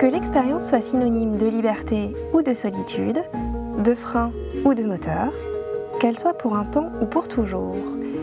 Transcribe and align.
Que 0.00 0.06
l'expérience 0.06 0.66
soit 0.66 0.80
synonyme 0.80 1.36
de 1.36 1.46
liberté 1.46 2.16
ou 2.32 2.40
de 2.40 2.54
solitude, 2.54 3.22
de 3.84 3.94
frein 3.94 4.32
ou 4.64 4.72
de 4.72 4.82
moteur, 4.82 5.30
qu'elle 6.00 6.16
soit 6.16 6.32
pour 6.32 6.56
un 6.56 6.64
temps 6.64 6.90
ou 7.02 7.04
pour 7.04 7.28
toujours, 7.28 7.76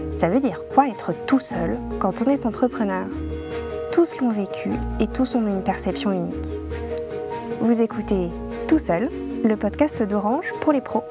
ça 0.09 0.27
veut 0.27 0.39
dire 0.39 0.63
quoi 0.73 0.87
être 0.87 1.13
tout 1.27 1.39
seul 1.39 1.77
quand 1.99 2.23
on 2.23 2.31
est 2.31 2.47
entrepreneur? 2.47 3.05
Tous 3.91 4.17
l'ont 4.17 4.31
vécu 4.31 4.71
et 4.99 5.05
tous 5.05 5.35
ont 5.35 5.45
une 5.45 5.61
perception 5.61 6.11
unique. 6.11 6.57
Vous 7.61 7.79
écoutez 7.79 8.31
Tout 8.67 8.79
seul, 8.79 9.11
le 9.43 9.55
podcast 9.55 10.01
d'Orange 10.01 10.51
pour 10.61 10.73
les 10.73 10.81
pros. 10.81 11.03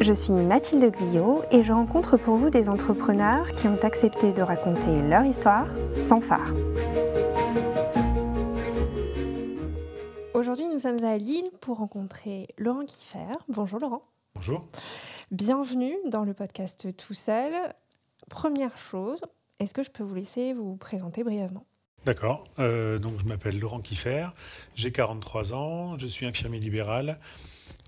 Je 0.00 0.12
suis 0.12 0.32
Mathilde 0.32 0.92
Guyot 0.92 1.42
et 1.50 1.64
je 1.64 1.72
rencontre 1.72 2.16
pour 2.16 2.36
vous 2.36 2.50
des 2.50 2.68
entrepreneurs 2.68 3.52
qui 3.56 3.66
ont 3.66 3.80
accepté 3.82 4.30
de 4.30 4.42
raconter 4.42 5.02
leur 5.02 5.24
histoire 5.24 5.66
sans 5.98 6.20
phare. 6.20 6.54
Aujourd'hui, 10.42 10.66
nous 10.66 10.80
sommes 10.80 11.04
à 11.04 11.18
Lille 11.18 11.48
pour 11.60 11.76
rencontrer 11.76 12.48
Laurent 12.58 12.84
Kiffer. 12.84 13.30
Bonjour 13.48 13.78
Laurent. 13.78 14.02
Bonjour. 14.34 14.66
Bienvenue 15.30 15.94
dans 16.06 16.24
le 16.24 16.34
podcast 16.34 16.96
Tout 16.96 17.14
seul. 17.14 17.52
Première 18.28 18.76
chose, 18.76 19.20
est-ce 19.60 19.72
que 19.72 19.84
je 19.84 19.90
peux 19.90 20.02
vous 20.02 20.16
laisser 20.16 20.52
vous 20.52 20.74
présenter 20.74 21.22
brièvement? 21.22 21.64
D'accord. 22.04 22.42
Euh, 22.58 22.98
donc, 22.98 23.20
je 23.20 23.24
m'appelle 23.26 23.56
Laurent 23.60 23.80
Kiffer. 23.80 24.30
J'ai 24.74 24.90
43 24.90 25.54
ans. 25.54 25.96
Je 25.96 26.08
suis 26.08 26.26
infirmier 26.26 26.58
libéral. 26.58 27.20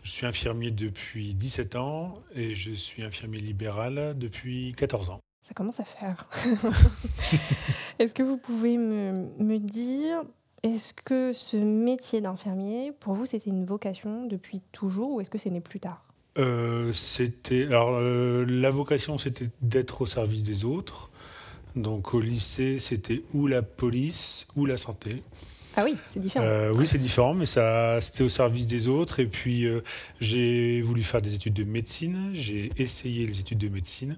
Je 0.04 0.10
suis 0.12 0.24
infirmier 0.24 0.70
depuis 0.70 1.34
17 1.34 1.74
ans 1.74 2.14
et 2.36 2.54
je 2.54 2.70
suis 2.70 3.02
infirmier 3.02 3.40
libéral 3.40 4.16
depuis 4.16 4.74
14 4.76 5.10
ans. 5.10 5.18
Ça 5.42 5.54
commence 5.54 5.80
à 5.80 5.84
faire. 5.84 6.28
est-ce 7.98 8.14
que 8.14 8.22
vous 8.22 8.36
pouvez 8.36 8.78
me, 8.78 9.28
me 9.40 9.58
dire 9.58 10.22
est-ce 10.64 10.94
que 10.94 11.32
ce 11.34 11.58
métier 11.58 12.22
d'infirmier, 12.22 12.92
pour 12.98 13.12
vous, 13.12 13.26
c'était 13.26 13.50
une 13.50 13.66
vocation 13.66 14.24
depuis 14.24 14.62
toujours 14.72 15.12
ou 15.12 15.20
est-ce 15.20 15.28
que 15.30 15.38
c'est 15.38 15.50
né 15.50 15.60
plus 15.60 15.78
tard? 15.78 16.02
Euh, 16.38 16.90
C'était 16.92 17.66
alors 17.66 17.90
euh, 17.92 18.46
la 18.48 18.70
vocation, 18.70 19.18
c'était 19.18 19.50
d'être 19.60 20.00
au 20.00 20.06
service 20.06 20.42
des 20.42 20.64
autres. 20.64 21.10
Donc 21.76 22.14
au 22.14 22.20
lycée, 22.20 22.78
c'était 22.78 23.22
ou 23.34 23.46
la 23.46 23.62
police 23.62 24.46
ou 24.56 24.64
la 24.64 24.78
santé. 24.78 25.22
Ah 25.76 25.84
oui, 25.84 25.96
c'est 26.06 26.20
différent. 26.20 26.46
Euh, 26.46 26.72
oui, 26.72 26.86
c'est 26.86 26.98
différent, 26.98 27.34
mais 27.34 27.46
ça, 27.46 28.00
c'était 28.00 28.22
au 28.22 28.28
service 28.28 28.66
des 28.66 28.88
autres. 28.88 29.20
Et 29.20 29.26
puis, 29.26 29.66
j'ai 30.20 30.80
voulu 30.80 31.02
faire 31.02 31.20
des 31.20 31.34
études 31.34 31.54
de 31.54 31.64
médecine. 31.64 32.30
J'ai 32.32 32.70
essayé 32.78 33.26
les 33.26 33.40
études 33.40 33.58
de 33.58 33.68
médecine. 33.68 34.16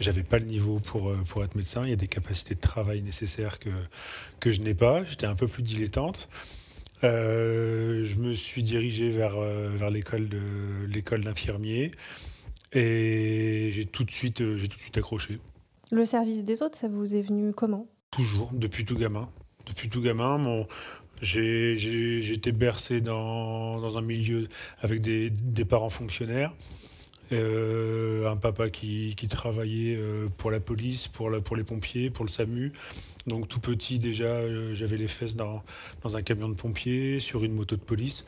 J'avais 0.00 0.22
pas 0.22 0.38
le 0.38 0.46
niveau 0.46 0.78
pour, 0.78 1.10
euh, 1.10 1.18
pour 1.28 1.44
être 1.44 1.54
médecin. 1.54 1.82
Il 1.84 1.90
y 1.90 1.92
a 1.92 1.96
des 1.96 2.08
capacités 2.08 2.54
de 2.54 2.60
travail 2.60 3.02
nécessaires 3.02 3.58
que, 3.58 3.68
que 4.40 4.50
je 4.50 4.62
n'ai 4.62 4.74
pas. 4.74 5.04
J'étais 5.04 5.26
un 5.26 5.34
peu 5.34 5.46
plus 5.46 5.62
dilettante. 5.62 6.28
Euh, 7.04 8.02
je 8.04 8.16
me 8.16 8.34
suis 8.34 8.62
dirigé 8.62 9.10
vers, 9.10 9.36
euh, 9.36 9.70
vers 9.74 9.90
l'école 9.90 10.28
de 10.28 10.40
l'école 10.86 11.24
d'infirmier 11.24 11.92
et 12.72 13.70
j'ai 13.72 13.86
tout 13.86 14.04
de 14.04 14.10
suite 14.10 14.42
j'ai 14.56 14.68
tout 14.68 14.76
de 14.76 14.82
suite 14.82 14.98
accroché. 14.98 15.38
Le 15.92 16.04
service 16.04 16.44
des 16.44 16.62
autres, 16.62 16.76
ça 16.76 16.88
vous 16.88 17.14
est 17.14 17.22
venu 17.22 17.52
comment? 17.52 17.86
Toujours, 18.10 18.50
depuis 18.52 18.84
tout 18.84 18.96
gamin. 18.96 19.28
Depuis 19.66 19.88
tout 19.88 20.02
gamin, 20.02 20.38
mon, 20.38 20.66
j'ai, 21.20 22.32
été 22.32 22.52
bercé 22.52 23.00
dans, 23.00 23.80
dans, 23.80 23.98
un 23.98 24.02
milieu 24.02 24.46
avec 24.80 25.00
des, 25.00 25.30
des 25.30 25.64
parents 25.64 25.88
fonctionnaires. 25.88 26.52
Euh, 27.32 28.28
un 28.28 28.36
papa 28.36 28.70
qui, 28.70 29.14
travaillait 29.28 29.96
euh, 29.96 30.28
pour 30.36 30.50
la 30.50 30.58
police, 30.58 31.06
pour, 31.06 31.30
pour 31.42 31.56
les 31.56 31.64
pompiers, 31.64 32.10
pour 32.10 32.24
le 32.24 32.30
SAMU. 32.30 32.72
Donc 33.26 33.48
tout 33.48 33.60
petit 33.60 33.98
déjà, 33.98 34.24
euh, 34.24 34.74
j'avais 34.74 34.96
les 34.96 35.06
fesses 35.06 35.36
dans, 35.36 35.62
dans, 36.02 36.16
un 36.16 36.22
camion 36.22 36.48
de 36.48 36.54
pompiers, 36.54 37.20
sur 37.20 37.44
une 37.44 37.54
moto 37.54 37.76
de 37.76 37.82
police. 37.82 38.24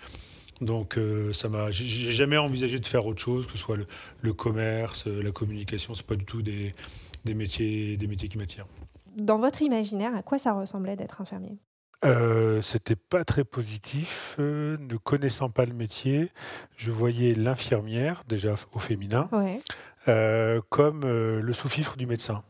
Donc 0.60 0.96
ça 1.32 1.48
m'a, 1.48 1.72
j'ai 1.72 2.12
jamais 2.12 2.36
envisagé 2.36 2.78
de 2.78 2.86
faire 2.86 3.04
autre 3.06 3.20
chose, 3.20 3.46
que 3.46 3.52
ce 3.52 3.58
soit 3.58 3.76
le, 4.20 4.32
commerce, 4.32 5.06
la 5.06 5.32
communication. 5.32 5.92
C'est 5.92 6.06
pas 6.06 6.14
du 6.14 6.24
tout 6.24 6.40
des, 6.40 6.72
des, 7.24 7.34
métiers, 7.34 7.96
des 7.96 8.06
métiers 8.06 8.28
qui 8.28 8.38
m'attirent. 8.38 8.68
Dans 9.16 9.38
votre 9.38 9.62
imaginaire, 9.62 10.14
à 10.14 10.22
quoi 10.22 10.38
ça 10.38 10.52
ressemblait 10.52 10.94
d'être 10.94 11.20
infirmier? 11.20 11.58
Euh, 12.04 12.60
c'était 12.60 12.96
pas 12.96 13.24
très 13.24 13.44
positif. 13.44 14.36
Euh, 14.38 14.76
ne 14.80 14.96
connaissant 14.96 15.50
pas 15.50 15.64
le 15.64 15.74
métier, 15.74 16.30
je 16.76 16.90
voyais 16.90 17.34
l'infirmière, 17.34 18.24
déjà 18.28 18.54
au 18.72 18.78
féminin, 18.78 19.28
euh, 20.08 20.60
comme 20.68 21.02
le 21.04 21.52
sous-fifre 21.52 21.96
du 21.96 22.06
médecin. 22.06 22.42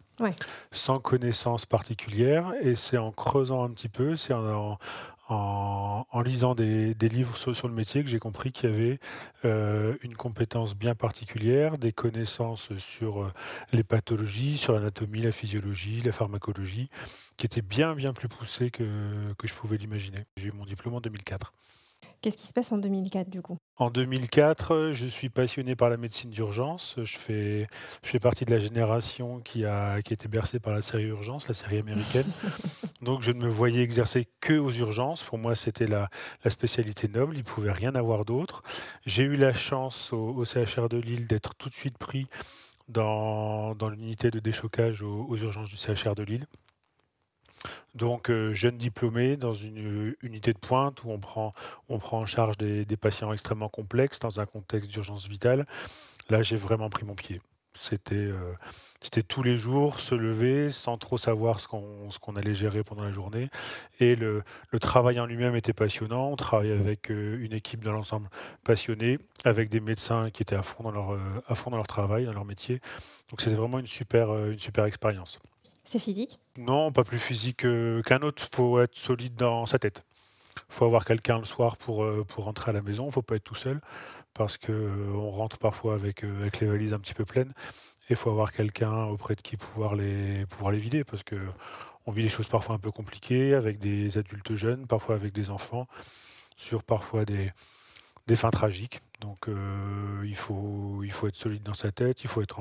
Sans 0.70 0.98
connaissance 1.00 1.66
particulière, 1.66 2.52
et 2.60 2.76
c'est 2.76 2.98
en 2.98 3.10
creusant 3.10 3.64
un 3.64 3.70
petit 3.70 3.88
peu, 3.88 4.14
c'est 4.14 4.32
en, 4.32 4.46
en, 4.46 4.78
lisant 6.25 6.54
des, 6.54 6.94
livres 6.94 7.37
sur, 7.37 7.69
le 7.69 7.75
métier 7.75 8.03
que 8.03 8.09
j'ai 8.09 8.19
compris 8.19 8.53
qu'il 8.53 8.70
y 8.70 8.72
avait 8.72 9.00
euh, 9.44 9.94
une 10.03 10.15
compétence 10.15 10.75
bien 10.75 10.94
particulière, 10.94 11.78
des 11.78 11.93
connaissances 11.93 12.76
sur 12.78 13.22
euh, 13.22 13.32
les 13.72 13.84
pathologies, 13.84 14.56
sur 14.56 14.72
l'anatomie, 14.72 15.20
la 15.20 15.32
physiologie, 15.32 16.00
la 16.03 16.12
pharmacologie, 16.12 16.88
qui 17.37 17.47
étaient 17.47 17.62
bien 17.62 17.94
bien 17.94 18.12
plus 18.12 18.28
poussées 18.28 18.70
que, 18.70 18.84
que 19.38 19.47
je 19.47 19.54
pouvais 19.54 19.76
l'imaginer. 19.76 20.25
J'ai 20.37 20.48
eu 20.48 20.53
mon 20.53 20.65
diplôme 20.65 20.94
en 20.94 21.00
2004. 21.00 21.53
Qu'est-ce 22.22 22.37
qui 22.37 22.47
se 22.47 22.53
passe 22.53 22.71
en 22.71 22.78
2004 22.78 23.28
du 23.28 23.43
coup? 23.43 23.59
En 23.78 23.91
2004, 23.91 24.91
je 24.93 25.06
suis 25.09 25.28
passionné 25.28 25.75
par 25.75 25.91
la 25.91 25.97
médecine 25.97 26.31
d'urgence. 26.31 26.94
Je 27.03 27.19
fais, 27.19 27.66
je 28.05 28.10
fais 28.10 28.21
partie 28.21 28.44
de 28.44 28.53
la 28.53 28.60
génération 28.60 29.41
qui 29.41 29.65
a, 29.65 30.00
qui 30.03 30.12
été 30.15 30.28
bercée 30.28 30.61
par 30.61 30.72
la 30.72 30.82
série 30.82 31.06
Urgence, 31.06 31.49
la 31.49 31.55
série 31.55 31.78
américaine. 31.78 32.31
Donc 33.03 33.22
je 33.22 33.32
ne 33.32 33.41
me 33.41 33.49
voyais 33.49 33.82
exercer 33.82 34.28
que 34.41 34.53
aux 34.53 34.71
urgences. 34.71 35.25
Pour 35.25 35.37
moi, 35.37 35.56
c'était 35.56 35.88
la, 35.88 36.09
la, 36.44 36.50
spécialité 36.53 37.09
noble. 37.09 37.34
Il 37.34 37.38
ne 37.38 37.43
pouvait 37.43 37.72
rien 37.72 37.97
avoir 37.97 38.25
d'autre. 38.25 38.62
J'ai 39.05 39.25
eu 39.25 39.34
la 39.34 39.53
chance 39.53 40.12
au, 40.12 40.44
CHR 40.44 40.88
de 40.88 40.99
Lille 40.99 41.27
d'être 41.27 41.56
tout 41.56 41.71
de 41.71 41.75
suite 41.75 41.99
pris 41.99 42.28
dans, 42.87 43.75
dans 43.75 43.88
l'unité 43.88 44.31
de 44.31 44.38
déchocage 44.38 45.03
aux 45.03 45.37
urgences 45.37 45.71
du 45.71 45.77
CHR 45.77 46.15
de 46.15 46.22
Lille. 46.22 46.47
Donc, 47.95 48.31
euh, 48.31 48.53
jeune 48.53 48.78
diplômé 48.78 49.37
dans 49.37 49.55
une 49.55 50.09
euh, 50.11 50.17
unité 50.23 50.53
de 50.53 50.59
pointe 50.59 51.05
où 51.05 51.11
on 51.11 51.19
prend, 51.19 51.53
en 51.89 52.27
charge 52.27 52.56
des, 52.56 52.97
patients 52.97 53.33
extrêmement 53.33 53.69
complexes 53.69 54.19
dans 54.19 54.41
un 54.41 54.47
contexte 54.47 54.91
d'urgence 54.91 55.28
vitale. 55.28 55.67
Là, 56.31 56.43
j'ai 56.43 56.56
vraiment 56.56 56.89
pris 56.89 57.05
mon 57.05 57.15
pied. 57.15 57.41
C'était 57.75 58.15
euh, 58.15 58.55
tous 59.28 59.43
les 59.43 59.56
jours 59.56 59.99
se 59.99 60.15
lever 60.15 60.71
sans 60.71 60.99
trop 60.99 61.17
savoir 61.17 61.59
ce 61.59 61.69
qu'on 61.69 62.37
allait 62.37 62.55
gérer 62.55 62.84
pendant 62.84 63.03
la 63.03 63.12
journée. 63.12 63.49
Et 63.99 64.15
le, 64.15 64.44
travail 64.79 65.19
en 65.19 65.27
lui-même 65.27 65.56
était 65.56 65.73
passionnant. 65.73 66.29
On 66.29 66.37
travaillait 66.37 66.79
avec 66.79 67.09
une 67.09 67.53
équipe 67.55 67.83
dans 67.83 67.93
l'ensemble 67.93 68.29
passionnée, 68.62 69.19
avec 69.44 69.71
des 69.71 69.81
médecins 69.81 70.31
qui 70.31 70.43
étaient 70.43 70.55
à 70.55 70.62
fond 70.62 70.84
dans 70.84 70.93
leur, 70.93 71.87
travail, 71.87 72.27
dans 72.27 72.34
leur 72.34 72.44
métier. 72.44 72.81
Donc 73.31 73.41
c'était 73.41 73.56
vraiment 73.56 73.79
une 73.79 73.87
super 73.87 74.84
expérience. 74.84 75.41
C'est 75.84 75.98
physique 75.98 76.38
Non, 76.56 76.93
pas 76.93 77.04
plus 77.04 77.19
physique 77.19 77.59
qu'un 77.59 78.22
autre. 78.22 78.43
Il 78.50 78.56
faut 78.56 78.81
être 78.81 78.97
solide 78.97 79.34
dans 79.34 79.66
sa 79.66 79.78
tête. 79.78 80.03
Il 80.56 80.75
faut 80.75 80.84
avoir 80.84 81.04
quelqu'un 81.04 81.38
le 81.38 81.44
soir 81.44 81.76
pour, 81.76 82.04
euh, 82.04 82.25
pour 82.26 82.44
rentrer 82.44 82.70
à 82.70 82.75
la 82.75 82.82
maison. 82.82 83.04
Il 83.04 83.06
ne 83.06 83.12
faut 83.12 83.22
pas 83.22 83.37
être 83.37 83.44
tout 83.44 83.54
seul 83.54 83.81
parce 84.34 84.59
qu'on 84.59 84.72
euh, 84.72 85.15
rentre 85.15 85.59
parfois 85.59 85.94
avec, 85.94 86.25
euh, 86.25 86.41
avec 86.41 86.60
les 86.60 86.66
valises 86.66 86.93
un 86.93 86.98
petit 86.98 87.15
peu 87.15 87.25
pleines. 87.25 87.53
Et 88.09 88.12
il 88.12 88.16
faut 88.16 88.31
avoir 88.31 88.53
quelqu'un 88.53 89.04
auprès 89.04 89.34
de 89.34 89.41
qui 89.41 89.56
pouvoir 89.56 89.94
les, 89.94 90.47
pouvoir 90.47 90.72
les 90.72 90.78
vider 90.78 91.04
parce 91.04 91.22
que 91.22 91.37
on 92.06 92.10
vit 92.12 92.22
des 92.22 92.28
choses 92.28 92.49
parfois 92.49 92.75
un 92.75 92.78
peu 92.78 92.91
compliquées 92.91 93.54
avec 93.54 93.78
des 93.78 94.19
adultes 94.19 94.56
jeunes, 94.56 94.87
parfois 94.87 95.14
avec 95.14 95.32
des 95.32 95.50
enfants, 95.50 95.87
sur 96.56 96.82
parfois 96.82 97.25
des, 97.25 97.53
des 98.27 98.37
fins 98.37 98.50
tragiques. 98.50 99.00
Donc 99.21 99.49
euh, 99.49 100.22
il, 100.25 100.34
faut, 100.34 101.03
il 101.05 101.12
faut 101.12 101.28
être 101.28 101.37
solide 101.37 101.62
dans 101.62 101.75
sa 101.75 101.93
tête, 101.93 102.25
il 102.25 102.28
faut 102.28 102.43
être 102.43 102.59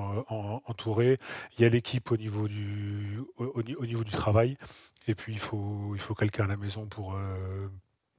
entouré. 0.66 1.18
Il 1.58 1.64
y 1.64 1.66
a 1.66 1.70
l'équipe 1.70 2.12
au, 2.12 2.18
niveau 2.18 2.47
du, 2.47 3.20
au, 3.38 3.85
niveau 3.85 4.03
du 4.03 4.12
travail, 4.12 4.58
et 5.08 5.16
puis 5.16 5.34
il 5.34 5.40
faut, 5.40 5.91
il 5.96 6.02
faut 6.02 6.14
quelqu'un 6.14 6.46
à 6.46 6.47
la 6.47 6.58
maison 6.58 6.85
pour, 6.85 7.16
euh, 7.16 7.68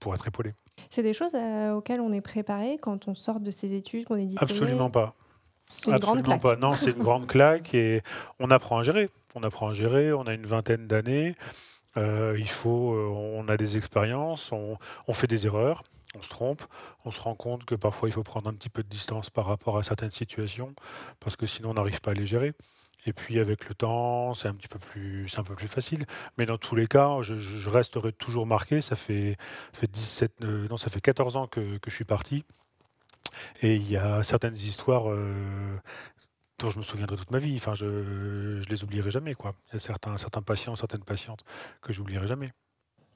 pour 0.01 0.15
être 0.15 0.27
épaulé. 0.27 0.55
C'est 0.91 1.03
des 1.03 1.15
choses 1.15 1.35
euh, 1.35 1.73
auxquelles 1.73 2.01
on 2.01 2.13
est 2.13 2.21
préparé 2.21 2.79
quand 2.79 3.07
on 3.09 3.15
sort 3.15 3.41
de 3.41 3.51
ses 3.51 3.75
études, 3.75 4.05
qu'on 4.05 4.17
est 4.17 4.27
diplômé? 4.27 4.53
Absolument 4.53 4.91
pas. 4.91 5.15
C'est 5.69 5.91
une 5.91 5.99
grande 5.99 6.23
claque. 6.23 6.43
Pas. 6.43 6.57
Non, 6.57 6.75
c'est 6.75 6.91
une 6.91 7.03
grande 7.03 7.27
claque 7.27 7.75
et 7.75 8.03
on 8.39 8.51
apprend 8.51 8.79
à 8.79 8.83
gérer. 8.83 9.09
On 9.35 9.43
apprend 9.43 9.69
à 9.69 9.75
gérer, 9.75 10.13
on 10.13 10.27
a 10.27 10.35
une 10.35 10.45
vingtaine 10.45 10.87
d'années. 10.87 11.35
Euh, 11.97 12.37
il 12.39 12.49
faut, 12.49 12.95
euh, 12.95 13.09
on 13.09 13.49
a 13.49 13.57
des 13.57 13.77
expériences, 13.77 14.51
on, 14.53 14.79
fait 15.13 15.27
des 15.27 15.47
erreurs, 15.47 15.83
on 16.17 16.23
se 16.23 16.29
trompe, 16.29 16.63
on 17.05 17.11
se 17.11 17.21
rend 17.21 17.35
compte 17.35 17.65
que 17.65 17.75
parfois 17.75 18.09
il 18.09 18.13
faut 18.13 18.23
prendre 18.23 18.49
un 18.49 18.55
petit 18.55 18.71
peu 18.71 18.83
de 18.83 18.89
distance 18.89 19.29
par 19.29 19.47
rapport 19.47 19.77
à 19.77 19.83
certaines 19.83 20.11
situations, 20.11 20.75
parce 21.21 21.37
que 21.37 21.47
sinon 21.47 21.71
on 21.71 21.75
n'arrive 21.75 22.01
pas 22.01 22.13
à 22.13 22.15
les 22.15 22.27
gérer. 22.27 22.55
Et 23.05 23.13
puis 23.13 23.41
avec 23.41 23.69
le 23.69 23.75
temps, 23.75 24.33
c'est 24.35 24.49
un 24.49 24.55
petit 24.55 24.69
peu 24.69 24.79
plus, 24.79 25.27
un 25.37 25.43
peu 25.43 25.55
plus 25.55 25.67
facile. 25.69 26.05
Mais 26.39 26.47
dans 26.47 26.59
tous 26.59 26.77
les 26.77 26.87
cas, 26.87 27.19
je, 27.21 27.69
resterai 27.69 28.13
toujours 28.13 28.47
marqué. 28.47 28.81
Ça 28.81 28.95
fait, 28.95 29.37
fait 29.73 29.91
17, 29.91 30.43
euh, 30.43 30.69
non, 30.69 30.77
ça 30.77 30.89
fait 30.89 31.01
14 31.01 31.37
ans 31.37 31.47
que, 31.49 31.79
je 31.85 31.95
suis 31.95 32.05
parti. 32.05 32.45
Et 33.61 33.75
il 33.75 33.91
y 33.91 33.97
a 33.97 34.23
certaines 34.23 34.55
histoires 34.55 35.07
dont 36.63 36.71
je 36.71 36.79
me 36.79 36.83
souviendrai 36.85 37.17
toute 37.17 37.31
ma 37.31 37.39
vie. 37.39 37.55
Enfin, 37.57 37.75
je, 37.75 38.61
je 38.63 38.69
les 38.69 38.83
oublierai 38.85 39.11
jamais. 39.11 39.35
Quoi. 39.35 39.53
Il 39.71 39.75
y 39.75 39.77
a 39.77 39.81
certains, 39.81 40.17
certains 40.19 40.43
patients, 40.43 40.77
certaines 40.77 41.05
patientes 41.05 41.45
que 41.81 41.93
j'oublierai 41.93 42.27
jamais. 42.27 42.53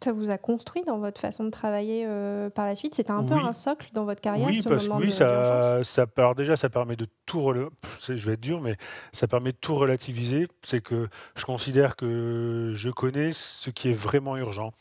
Ça 0.04 0.12
vous 0.12 0.28
a 0.30 0.36
construit 0.36 0.82
dans 0.84 0.98
votre 0.98 1.18
façon 1.18 1.44
de 1.44 1.50
travailler 1.50 2.04
euh, 2.06 2.50
par 2.50 2.66
la 2.66 2.76
suite? 2.76 2.94
C'était 2.94 3.12
un 3.12 3.24
peu 3.24 3.32
un 3.32 3.52
socle 3.54 3.88
dans 3.94 4.04
votre 4.04 4.20
carrière 4.20 4.46
Oui, 4.46 4.60
ce 4.62 4.68
parce 4.68 4.82
que 4.84 4.88
moment 4.90 5.00
oui, 5.00 5.06
de- 5.06 5.12
ça, 5.12 5.82
ça, 5.84 6.04
alors 6.18 6.34
déjà, 6.34 6.54
ça 6.58 6.68
permet 6.68 6.96
de 6.96 7.06
tout, 7.24 7.50
pff, 7.80 8.14
je 8.14 8.26
vais 8.26 8.34
être 8.34 8.40
dur, 8.40 8.60
mais 8.60 8.76
ça 9.12 9.26
permet 9.26 9.52
de 9.52 9.56
tout 9.56 9.74
relativiser. 9.74 10.48
C'est 10.62 10.82
que 10.82 11.08
je 11.34 11.46
considère 11.46 11.96
que 11.96 12.72
je 12.74 12.90
connais 12.90 13.32
ce 13.32 13.70
qui 13.70 13.88
est 13.88 13.94
vraiment 13.98 14.36
urgent. 14.36 14.72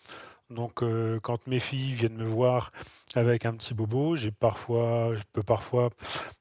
Donc, 0.50 0.84
euh, 0.84 1.20
quand 1.22 1.48
mes 1.48 1.60
filles 1.60 1.94
viennent 1.94 2.18
me 2.18 2.24
voir 2.26 2.70
avec 3.16 3.46
un 3.46 3.54
petit 3.56 3.74
bobo, 3.74 4.16
j'ai 4.16 4.32
parfois, 4.32 5.16
je 5.16 5.24
peux 5.34 5.42
parfois 5.44 5.90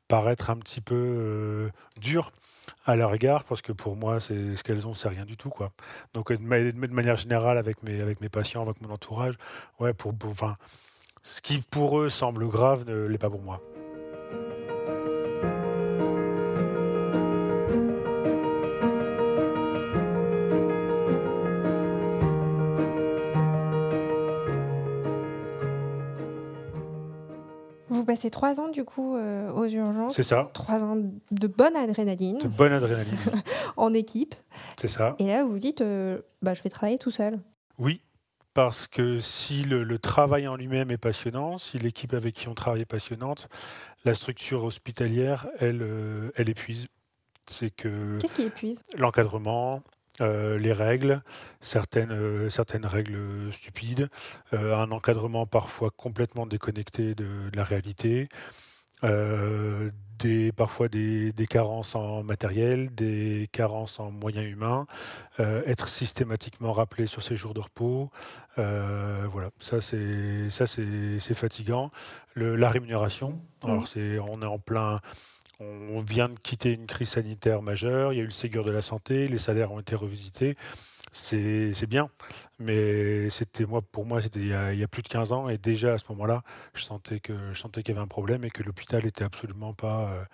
paraître 0.08 0.50
un 0.50 0.56
petit 0.56 0.80
peu 0.82 0.94
euh, 0.94 1.70
dur 2.00 2.30
à 2.84 2.96
leur 2.96 3.14
égard 3.14 3.44
parce 3.44 3.62
que 3.62 3.72
pour 3.72 3.96
moi, 3.96 4.20
c'est 4.20 4.56
ce 4.56 4.62
qu'elles 4.62 4.86
ont, 4.86 4.94
c'est 4.94 5.08
rien 5.08 5.24
du 5.24 5.36
tout, 5.36 5.48
quoi. 5.50 5.72
Donc, 6.12 6.30
euh, 6.30 6.36
de, 6.36 6.42
ma- 6.42 6.58
de 6.60 6.92
manière 6.92 7.16
générale, 7.16 7.56
avec 7.58 7.82
mes, 7.82 8.28
patients, 8.28 8.62
avec 8.62 8.80
mon 8.82 8.90
entourage, 8.92 9.34
ouais, 9.80 9.94
pour, 9.94 10.14
pour- 10.14 10.34
ce 11.22 11.40
qui 11.40 11.62
pour 11.62 11.98
eux 12.00 12.10
semble 12.10 12.46
grave 12.48 12.84
ne 12.86 13.06
l'est 13.06 13.18
pas 13.18 13.30
pour 13.30 13.40
moi. 13.40 13.60
Passez 28.14 28.30
trois 28.30 28.60
ans 28.60 28.68
du 28.68 28.84
coup 28.84 29.16
euh, 29.16 29.50
aux 29.50 29.66
urgences. 29.66 30.14
C'est 30.14 30.22
ça, 30.22 30.48
Trois 30.54 30.84
ans 30.84 30.96
de 30.96 31.46
bonne 31.48 31.74
adrénaline 31.74 32.38
de 32.38 32.46
bonne 32.46 32.72
adrénaline. 32.72 33.18
en 33.76 33.92
équipe. 33.92 34.36
C'est 34.78 34.86
ça. 34.86 35.16
Et 35.18 35.26
là, 35.26 35.42
vous 35.42 35.50
vous 35.50 35.58
dites, 35.58 35.80
euh, 35.80 36.20
bah, 36.40 36.54
je 36.54 36.62
vais 36.62 36.70
travailler 36.70 36.96
tout 36.96 37.10
seul. 37.10 37.40
Oui, 37.76 38.02
parce 38.52 38.86
que 38.86 39.18
si 39.18 39.64
le, 39.64 39.82
le 39.82 39.98
travail 39.98 40.46
en 40.46 40.54
lui-même 40.54 40.92
est 40.92 40.96
passionnant, 40.96 41.58
si 41.58 41.76
l'équipe 41.80 42.14
avec 42.14 42.36
qui 42.36 42.46
on 42.46 42.54
travaille 42.54 42.82
est 42.82 42.84
passionnante, 42.84 43.48
la 44.04 44.14
structure 44.14 44.62
hospitalière, 44.62 45.48
elle, 45.58 45.82
euh, 45.82 46.30
elle 46.36 46.48
épuise. 46.48 46.86
C'est 47.50 47.70
que 47.70 48.16
Qu'est-ce 48.20 48.34
qui 48.34 48.42
épuise? 48.42 48.80
l'encadrement, 48.96 49.82
euh, 50.20 50.58
les 50.58 50.72
règles, 50.72 51.22
certaines, 51.60 52.12
euh, 52.12 52.48
certaines 52.50 52.86
règles 52.86 53.52
stupides, 53.52 54.08
euh, 54.52 54.76
un 54.76 54.90
encadrement 54.92 55.46
parfois 55.46 55.90
complètement 55.90 56.46
déconnecté 56.46 57.14
de, 57.14 57.24
de 57.50 57.56
la 57.56 57.64
réalité, 57.64 58.28
des, 60.18 60.52
parfois 60.52 60.88
des, 60.88 61.32
des 61.32 61.46
carences 61.46 61.94
en 61.94 62.22
matériel, 62.22 62.94
des 62.94 63.48
carences 63.52 64.00
en 64.00 64.10
moyens 64.10 64.46
humains, 64.50 64.86
être 65.38 65.88
systématiquement 65.88 66.72
rappelé 66.72 67.06
sur 67.06 67.22
ses 67.22 67.36
jours 67.36 67.52
de 67.52 67.60
repos. 67.60 68.10
voilà, 68.56 69.50
ça 69.58 69.80
c'est 69.82 71.34
fatigant. 71.34 71.90
Le- 72.34 72.56
la 72.56 72.70
rémunération, 72.70 73.42
alors 73.62 73.82
Mhm. 73.82 73.86
c'est 73.92 74.18
on 74.20 74.40
est 74.40 74.46
en 74.46 74.58
plein. 74.58 75.00
On 75.60 76.00
vient 76.00 76.28
de 76.28 76.38
quitter 76.38 76.72
une 76.72 76.86
crise 76.86 77.10
sanitaire 77.10 77.62
majeure, 77.62 78.12
il 78.12 78.16
y 78.16 78.20
a 78.20 78.22
eu 78.22 78.26
le 78.26 78.32
Ségur 78.32 78.64
de 78.64 78.72
la 78.72 78.82
santé, 78.82 79.28
les 79.28 79.38
salaires 79.38 79.72
ont 79.72 79.80
été 79.80 79.94
revisités. 79.94 80.56
C'est 81.12 81.86
bien, 81.86 82.10
mais 82.58 83.30
c'était 83.30 83.66
moi 83.66 83.80
pour 83.82 84.04
moi 84.04 84.20
c'était 84.20 84.40
il, 84.40 84.48
y 84.48 84.52
a- 84.52 84.72
il 84.72 84.80
y 84.80 84.82
a 84.82 84.88
plus 84.88 85.02
de 85.02 85.08
15 85.08 85.30
ans 85.30 85.48
et 85.48 85.58
déjà 85.58 85.94
à 85.94 85.98
ce 85.98 86.04
moment-là, 86.08 86.42
je 86.74 86.82
sentais 86.82 87.20
que 87.20 87.52
je 87.52 87.58
sentais 87.60 87.84
qu'il 87.84 87.94
y 87.94 87.96
avait 87.96 88.04
un 88.04 88.08
problème 88.08 88.44
et 88.44 88.50
que 88.50 88.64
l'hôpital 88.64 89.06
était 89.06 89.22
absolument 89.22 89.74
pas 89.74 90.10
euh, 90.10 90.24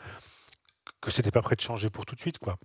que 1.02 1.10
c'était 1.10 1.30
pas 1.30 1.42
prêt 1.42 1.56
de 1.56 1.60
changer 1.60 1.90
pour 1.90 2.06
tout 2.06 2.14
de 2.14 2.20
suite 2.20 2.38
quoi. 2.38 2.56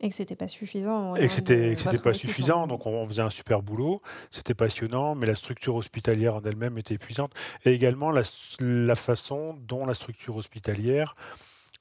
Et 0.00 0.10
que 0.10 0.14
c'était 0.14 0.36
pas 0.36 0.48
suffisant. 0.48 1.16
Et 1.16 1.26
que 1.26 1.32
c'était 1.32 1.98
pas 2.02 2.12
suffisant, 2.12 2.66
donc 2.66 2.84
on, 2.84 3.08
faisait 3.08 3.22
un 3.22 3.30
super 3.30 3.62
boulot, 3.62 4.02
c'était 4.30 4.52
passionnant, 4.52 5.14
mais 5.14 5.26
la 5.26 5.34
structure 5.34 5.74
hospitalière 5.74 6.36
en 6.36 6.42
elle-même 6.42 6.76
était 6.76 6.94
épuisante. 6.94 7.32
Et 7.64 7.72
également 7.72 8.10
la 8.10 8.94
façon 8.94 9.56
dont 9.66 9.86
la 9.86 9.94
structure 9.94 10.36
hospitalière 10.36 11.14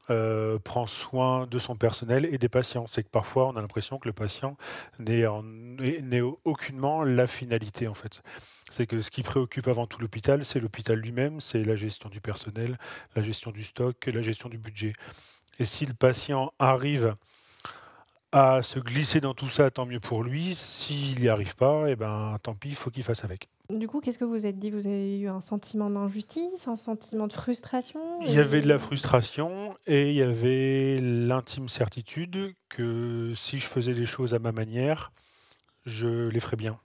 euh, 0.09 0.59
prend 0.59 0.87
soin 0.87 1.47
de 1.47 1.59
son 1.59 1.75
personnel 1.75 2.25
et 2.31 2.37
des 2.37 2.49
patients. 2.49 2.85
C'est 2.87 3.03
que 3.03 3.09
parfois 3.09 3.47
on 3.47 3.55
a 3.55 3.61
l'impression 3.61 3.97
que 3.99 4.07
le 4.07 4.13
patient 4.13 4.57
n'est 4.99 5.25
en- 5.27 5.43
n'est 5.43 6.01
n'est 6.01 6.21
aucunement 6.21 7.03
la 7.03 7.27
finalité 7.27 7.87
en 7.87 7.93
fait. 7.93 8.21
C'est 8.69 8.87
que 8.87 9.01
ce 9.01 9.11
qui 9.11 9.23
préoccupe 9.23 9.67
avant 9.67 9.87
tout 9.87 9.99
l'hôpital, 9.99 10.45
c'est 10.45 10.59
l'hôpital 10.59 10.97
lui-même, 10.99 11.39
c'est 11.41 11.63
la 11.63 11.75
gestion 11.75 12.09
du 12.09 12.21
personnel, 12.21 12.77
la 13.15 13.21
gestion 13.21 13.51
du 13.51 13.63
stock, 13.63 14.05
la 14.07 14.21
gestion 14.21 14.49
du 14.49 14.57
budget. 14.57 14.93
Et 15.59 15.65
si 15.65 15.85
le 15.85 15.93
patient 15.93 16.51
arrive 16.59 17.15
à 18.31 18.61
se 18.61 18.79
glisser 18.79 19.21
dans 19.21 19.33
tout 19.33 19.49
ça, 19.49 19.71
tant 19.71 19.85
mieux 19.85 19.99
pour 19.99 20.23
lui. 20.23 20.55
S'il 20.55 21.19
n'y 21.21 21.29
arrive 21.29 21.55
pas, 21.55 21.85
eh 21.89 21.95
ben, 21.95 22.37
tant 22.43 22.53
pis, 22.55 22.69
il 22.69 22.75
faut 22.75 22.91
qu'il 22.91 23.03
fasse 23.03 23.23
avec. 23.23 23.49
Du 23.69 23.87
coup, 23.87 23.99
qu'est-ce 23.99 24.19
que 24.19 24.25
vous 24.25 24.45
êtes 24.45 24.59
dit? 24.59 24.69
Vous 24.69 24.85
avez 24.85 25.19
eu 25.19 25.27
un 25.27 25.41
sentiment 25.41 25.89
d'injustice, 25.89 26.67
un 26.67 26.75
sentiment 26.75 27.27
de 27.27 27.33
frustration? 27.33 27.99
Il 28.21 28.31
y 28.31 28.39
avait 28.39 28.61
de 28.61 28.67
la 28.67 28.77
frustration 28.77 29.73
et 29.87 30.11
il 30.11 30.15
y 30.15 30.21
avait 30.21 30.99
l'intime 31.01 31.67
certitude 31.67 32.53
que 32.69 33.33
si 33.35 33.57
je 33.57 33.65
faisais 33.65 33.93
les 33.93 34.05
choses 34.05 34.33
à 34.35 34.39
ma 34.39 34.51
manière, 34.51 35.11
je 35.85 36.29
les 36.29 36.39
ferais 36.39 36.57
bien. 36.57 36.79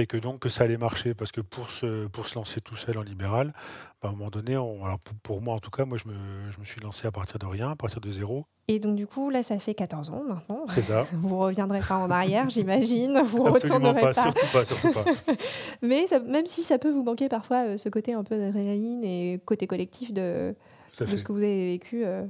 Et 0.00 0.06
que 0.06 0.16
donc 0.16 0.38
que 0.38 0.48
ça 0.48 0.62
allait 0.64 0.76
marcher, 0.78 1.12
parce 1.12 1.32
que 1.32 1.40
pour 1.40 1.68
se, 1.70 2.06
pour 2.06 2.24
se 2.26 2.36
lancer 2.36 2.60
tout 2.60 2.76
seul 2.76 2.96
en 2.98 3.02
libéral, 3.02 3.52
bah, 4.00 4.08
à 4.08 4.12
un 4.12 4.12
moment 4.12 4.30
donné, 4.30 4.56
on- 4.56 4.84
alors 4.84 5.00
pour, 5.00 5.14
pour 5.24 5.42
moi 5.42 5.54
en 5.56 5.58
tout 5.58 5.70
cas, 5.70 5.84
moi 5.84 5.98
je 5.98 6.08
me, 6.08 6.14
je 6.52 6.60
me 6.60 6.64
suis 6.64 6.80
lancé 6.80 7.08
à 7.08 7.10
partir 7.10 7.40
de 7.40 7.46
rien, 7.46 7.72
à 7.72 7.76
partir 7.76 8.00
de 8.00 8.08
zéro. 8.12 8.46
Et 8.68 8.78
donc, 8.78 8.94
du 8.96 9.06
coup, 9.08 9.28
là, 9.30 9.42
ça 9.42 9.58
fait 9.58 9.74
14 9.74 10.10
ans 10.10 10.22
maintenant. 10.28 10.66
C'est 10.74 10.82
ça. 10.82 11.02
Vous 11.14 11.38
reviendrez 11.40 11.80
pas 11.80 11.96
en 11.96 12.10
arrière, 12.10 12.48
j'imagine. 12.50 13.18
Vous 13.24 13.44
Absolument 13.46 13.78
retournerez 13.90 14.00
pas, 14.00 14.12
pas. 14.12 14.22
surtout 14.22 14.46
pas, 14.52 14.64
surtout 14.64 14.92
pas. 14.92 15.04
Mais 15.82 16.06
ça- 16.06 16.20
même 16.20 16.46
si 16.46 16.62
ça 16.62 16.78
peut 16.78 16.90
vous 16.90 17.02
manquer 17.02 17.28
parfois 17.28 17.66
euh, 17.66 17.76
ce 17.76 17.88
côté 17.88 18.12
un 18.12 18.22
peu 18.24 18.38
d'adrénaline 18.38 19.02
et 19.04 19.40
côté 19.44 19.66
collectif 19.66 20.12
de, 20.12 20.54
de 21.00 21.06
ce 21.06 21.24
que 21.24 21.32
vous 21.32 21.42
avez 21.42 21.66
vécu 21.72 22.04
euh, 22.04 22.24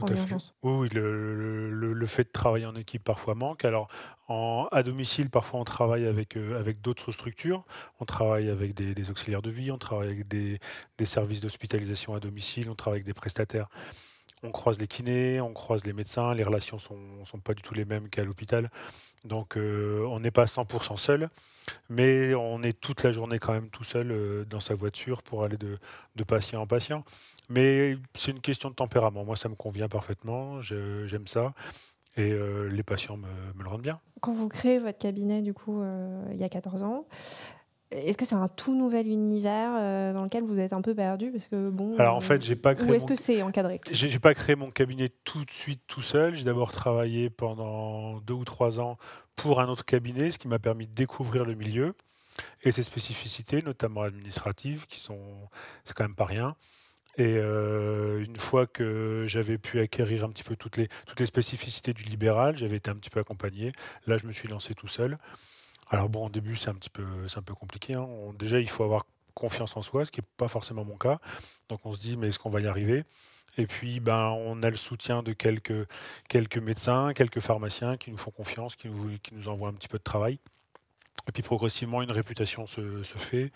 Tout 0.00 0.06
en 0.06 0.12
à 0.12 0.16
fait. 0.16 0.20
urgence. 0.22 0.54
Oui, 0.62 0.72
oui, 0.72 0.88
le, 0.94 1.70
le- 1.70 1.92
le 1.92 2.06
fait 2.06 2.24
de 2.24 2.30
travailler 2.30 2.66
en 2.66 2.74
équipe 2.76 3.04
parfois 3.04 3.34
manque. 3.34 3.64
Alors, 3.64 3.88
en, 4.28 4.68
à 4.72 4.82
domicile, 4.82 5.30
parfois 5.30 5.60
on 5.60 5.64
travaille 5.64 6.06
avec, 6.06 6.36
euh, 6.36 6.58
avec 6.58 6.80
d'autres 6.80 7.12
structures. 7.12 7.64
On 8.00 8.04
travaille 8.04 8.48
avec 8.50 8.74
des, 8.74 8.94
des 8.94 9.10
auxiliaires 9.10 9.42
de 9.42 9.50
vie, 9.50 9.70
on 9.70 9.78
travaille 9.78 10.08
avec 10.08 10.28
des, 10.28 10.58
des 10.98 11.06
services 11.06 11.40
d'hospitalisation 11.40 12.14
à 12.14 12.20
domicile, 12.20 12.70
on 12.70 12.74
travaille 12.74 12.98
avec 12.98 13.06
des 13.06 13.14
prestataires. 13.14 13.68
On 14.42 14.52
croise 14.52 14.78
les 14.78 14.86
kinés, 14.86 15.38
on 15.42 15.52
croise 15.52 15.84
les 15.84 15.92
médecins, 15.92 16.32
les 16.32 16.44
relations 16.44 16.78
sont, 16.78 16.98
sont 17.26 17.40
pas 17.40 17.52
du 17.52 17.60
tout 17.60 17.74
les 17.74 17.84
mêmes 17.84 18.08
qu'à 18.08 18.24
l'hôpital. 18.24 18.70
Donc, 19.26 19.58
euh, 19.58 20.06
on 20.08 20.20
n'est 20.20 20.30
pas 20.30 20.46
100% 20.46 20.96
seul, 20.96 21.28
mais 21.90 22.34
on 22.34 22.62
est 22.62 22.72
toute 22.80 23.02
la 23.02 23.12
journée 23.12 23.38
quand 23.38 23.52
même 23.52 23.68
tout 23.68 23.84
seul 23.84 24.10
euh, 24.10 24.44
dans 24.46 24.60
sa 24.60 24.74
voiture 24.74 25.22
pour 25.22 25.44
aller 25.44 25.58
de, 25.58 25.78
de 26.16 26.24
patient 26.24 26.62
en 26.62 26.66
patient. 26.66 27.04
Mais 27.50 27.96
c'est 28.14 28.30
une 28.30 28.40
question 28.40 28.70
de 28.70 28.74
tempérament. 28.74 29.24
Moi, 29.24 29.36
ça 29.36 29.48
me 29.48 29.56
convient 29.56 29.88
parfaitement. 29.88 30.60
J'aime 30.60 31.26
ça. 31.26 31.52
Et 32.16 32.32
euh, 32.32 32.68
les 32.68 32.82
patients 32.82 33.16
me, 33.16 33.28
me 33.56 33.62
le 33.62 33.68
rendent 33.68 33.82
bien. 33.82 34.00
Quand 34.20 34.32
vous 34.32 34.48
créez 34.48 34.78
votre 34.78 34.98
cabinet, 34.98 35.42
du 35.42 35.54
coup, 35.54 35.80
euh, 35.80 36.24
il 36.32 36.40
y 36.40 36.44
a 36.44 36.48
14 36.48 36.82
ans, 36.82 37.06
est-ce 37.90 38.16
que 38.16 38.24
c'est 38.24 38.34
un 38.34 38.48
tout 38.48 38.76
nouvel 38.76 39.08
univers 39.08 39.72
euh, 39.76 40.12
dans 40.12 40.22
lequel 40.24 40.44
vous 40.44 40.58
êtes 40.60 40.72
un 40.72 40.80
peu 40.80 40.94
perdu 40.94 41.30
Parce 41.30 41.48
que 41.48 41.70
bon. 41.70 41.96
Alors, 41.98 42.16
en 42.16 42.20
fait, 42.20 42.42
j'ai 42.42 42.56
pas 42.56 42.72
Ou 42.72 42.76
créé 42.76 42.96
est-ce 42.96 43.04
mon... 43.04 43.08
que 43.08 43.14
c'est 43.14 43.42
encadré? 43.42 43.80
J'ai 43.90 44.18
pas 44.18 44.34
créé 44.34 44.54
mon 44.54 44.70
cabinet 44.70 45.08
tout 45.24 45.44
de 45.44 45.50
suite 45.50 45.82
tout 45.86 46.02
seul. 46.02 46.34
J'ai 46.34 46.44
d'abord 46.44 46.72
travaillé 46.72 47.30
pendant 47.30 48.20
deux 48.20 48.34
ou 48.34 48.44
trois 48.44 48.80
ans 48.80 48.96
pour 49.34 49.60
un 49.60 49.68
autre 49.68 49.84
cabinet, 49.84 50.30
ce 50.30 50.38
qui 50.38 50.48
m'a 50.48 50.58
permis 50.58 50.86
de 50.86 50.94
découvrir 50.94 51.44
le 51.44 51.54
milieu 51.54 51.94
et 52.62 52.72
ses 52.72 52.82
spécificités, 52.82 53.62
notamment 53.62 54.02
administratives, 54.02 54.86
qui 54.86 55.00
sont, 55.00 55.18
c'est 55.84 55.94
quand 55.94 56.04
même 56.04 56.14
pas 56.14 56.24
rien. 56.24 56.56
Et 57.16 57.36
euh, 57.36 58.24
une 58.24 58.36
fois 58.36 58.66
que 58.66 59.24
j'avais 59.26 59.58
pu 59.58 59.80
acquérir 59.80 60.24
un 60.24 60.30
petit 60.30 60.44
peu 60.44 60.56
toutes 60.56 60.76
les, 60.76 60.88
toutes 61.06 61.20
les 61.20 61.26
spécificités 61.26 61.92
du 61.92 62.04
libéral, 62.04 62.56
j'avais 62.56 62.76
été 62.76 62.90
un 62.90 62.94
petit 62.96 63.10
peu 63.10 63.20
accompagné. 63.20 63.72
Là, 64.06 64.16
je 64.16 64.26
me 64.26 64.32
suis 64.32 64.48
lancé 64.48 64.74
tout 64.74 64.88
seul. 64.88 65.18
Alors 65.90 66.08
bon, 66.08 66.26
au 66.26 66.30
début, 66.30 66.56
c'est 66.56 66.70
un 66.70 66.74
petit 66.74 66.90
peu, 66.90 67.04
c'est 67.28 67.38
un 67.38 67.42
peu 67.42 67.54
compliqué. 67.54 67.94
hein. 67.94 68.06
Déjà, 68.38 68.60
il 68.60 68.68
faut 68.70 68.84
avoir 68.84 69.06
confiance 69.34 69.76
en 69.76 69.82
soi, 69.82 70.04
ce 70.04 70.10
qui 70.10 70.20
n'est 70.20 70.26
pas 70.36 70.48
forcément 70.48 70.84
mon 70.84 70.96
cas. 70.96 71.18
Donc 71.68 71.84
on 71.84 71.92
se 71.92 72.00
dit, 72.00 72.16
mais 72.16 72.28
est-ce 72.28 72.38
qu'on 72.38 72.50
va 72.50 72.60
y 72.60 72.66
arriver? 72.66 73.04
Et 73.58 73.66
puis, 73.66 74.00
ben, 74.00 74.28
on 74.28 74.62
a 74.62 74.70
le 74.70 74.76
soutien 74.76 75.22
de 75.22 75.32
quelques, 75.32 75.88
quelques 76.28 76.58
médecins, 76.58 77.12
quelques 77.14 77.40
pharmaciens 77.40 77.96
qui 77.96 78.10
nous 78.12 78.16
font 78.18 78.30
confiance, 78.30 78.76
qui 78.76 78.88
nous, 78.88 79.18
qui 79.22 79.34
nous 79.34 79.48
envoient 79.48 79.68
un 79.68 79.72
petit 79.72 79.88
peu 79.88 79.98
de 79.98 80.02
travail. 80.04 80.38
Et 81.30 81.32
puis 81.32 81.44
progressivement, 81.44 82.02
une 82.02 82.10
réputation 82.10 82.66
se, 82.66 82.80
fait. 83.04 83.52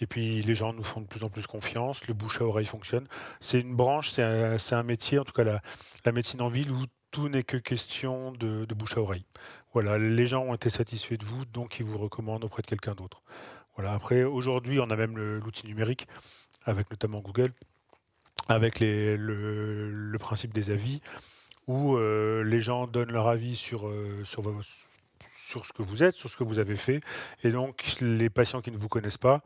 Et 0.00 0.08
puis 0.08 0.42
les 0.42 0.56
gens 0.56 0.72
nous 0.72 0.82
font 0.82 1.00
de 1.00 1.06
plus 1.06 1.22
en 1.22 1.28
plus 1.28 1.46
confiance. 1.46 2.04
Le 2.08 2.14
bouche 2.14 2.40
à 2.40 2.44
oreille 2.44 2.66
fonctionne. 2.66 3.06
C'est 3.40 3.60
une 3.60 3.76
branche, 3.76 4.10
c'est 4.10 4.24
un, 4.24 4.82
métier, 4.82 5.20
en 5.20 5.24
tout 5.24 5.32
cas 5.32 5.44
la, 5.44 6.12
médecine 6.12 6.42
en 6.42 6.48
ville, 6.48 6.72
où 6.72 6.82
tout 7.12 7.28
n'est 7.28 7.44
que 7.44 7.56
question 7.56 8.32
de, 8.32 8.66
bouche 8.74 8.96
à 8.96 9.00
oreille. 9.02 9.24
Voilà, 9.72 9.98
les 9.98 10.26
gens 10.26 10.42
ont 10.42 10.54
été 10.54 10.68
satisfaits 10.68 11.14
de 11.14 11.24
vous, 11.24 11.44
donc 11.44 11.78
ils 11.78 11.86
vous 11.86 11.96
recommandent 11.96 12.42
auprès 12.42 12.62
de 12.62 12.66
quelqu'un 12.66 12.96
d'autre. 12.96 13.22
Voilà. 13.76 13.92
Après, 13.92 14.24
aujourd'hui, 14.24 14.80
on 14.80 14.90
a 14.90 14.96
même 14.96 15.16
l'outil 15.16 15.68
numérique, 15.68 16.08
avec 16.64 16.90
notamment 16.90 17.20
Google, 17.20 17.52
avec 18.48 18.80
le, 18.80 20.16
principe 20.18 20.52
des 20.52 20.70
avis, 20.70 21.00
où 21.68 21.94
euh, 21.94 22.42
les 22.42 22.58
gens 22.58 22.88
donnent 22.88 23.12
leur 23.12 23.28
avis 23.28 23.54
sur, 23.54 23.86
euh, 23.86 24.24
sur, 24.24 24.42
vos- 24.42 24.60
sur 25.52 25.66
ce 25.66 25.72
que 25.72 25.82
vous 25.82 26.02
êtes, 26.02 26.16
sur 26.16 26.30
ce 26.30 26.36
que 26.36 26.44
vous 26.44 26.58
avez 26.58 26.76
fait. 26.76 27.00
Et 27.44 27.50
donc, 27.50 27.96
les 28.00 28.30
patients 28.30 28.62
qui 28.62 28.70
ne 28.70 28.78
vous 28.78 28.88
connaissent 28.88 29.18
pas, 29.18 29.42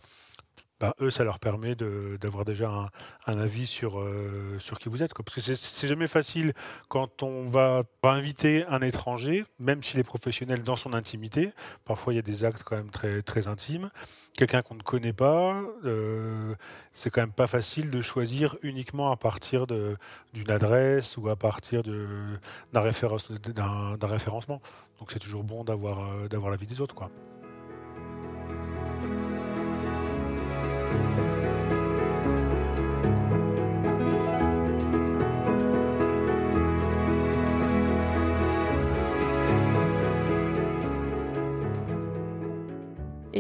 bah, 0.79 0.95
eux, 1.01 1.11
ça 1.11 1.25
leur 1.25 1.39
permet 1.39 1.75
d'avoir 1.75 2.45
déjà 2.45 2.91
un, 3.27 3.39
avis 3.39 3.67
sur, 3.67 3.99
euh, 3.99 4.59
sur 4.59 4.79
qui 4.79 4.91
vous 4.91 5.03
êtes. 5.03 5.15
Parce 5.15 5.35
que 5.35 5.55
c'est 5.55 5.89
jamais 5.89 6.07
facile 6.07 6.53
quand 6.89 7.23
on 7.23 7.49
va, 7.49 7.85
inviter 8.03 8.65
un 8.69 8.83
étranger, 8.83 9.45
même 9.59 9.83
s'il 9.83 9.99
est 9.99 10.05
professionnel 10.05 10.63
dans 10.63 10.77
son 10.77 10.93
intimité. 10.93 11.51
Parfois, 11.85 12.13
il 12.13 12.17
y 12.17 12.19
a 12.21 12.23
des 12.23 12.45
actes 12.45 12.63
quand 12.63 12.77
même 12.77 12.91
très, 12.91 13.21
très 13.23 13.49
intimes. 13.49 13.91
Quelqu'un 14.39 14.63
qu'on 14.63 14.77
ne 14.77 14.83
connaît 14.83 15.13
pas, 15.13 15.61
euh, 15.85 16.55
c'est 16.93 17.11
quand 17.11 17.23
même 17.23 17.33
pas 17.33 17.49
facile 17.49 17.91
de 17.91 18.01
choisir 18.01 18.57
uniquement 18.63 19.11
à 19.11 19.17
partir 19.17 19.67
d'une 19.67 20.51
adresse 20.51 21.17
ou 21.17 21.29
à 21.29 21.37
partir 21.37 21.83
d'un 21.83 23.99
référencement. 24.03 24.61
Donc 25.01 25.11
c'est 25.11 25.19
toujours 25.19 25.43
bon 25.43 25.65
d'avoir 25.65 26.01
euh, 26.01 26.51
l'avis 26.51 26.67
des 26.67 26.81
autres. 26.81 26.95
Quoi. 26.95 27.11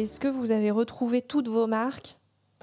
Est-ce 0.06 0.20
que 0.20 0.28
vous 0.28 0.50
avez 0.50 0.70
retrouvé 0.70 1.20
toutes 1.20 1.48
vos 1.48 1.66
marques 1.66 2.16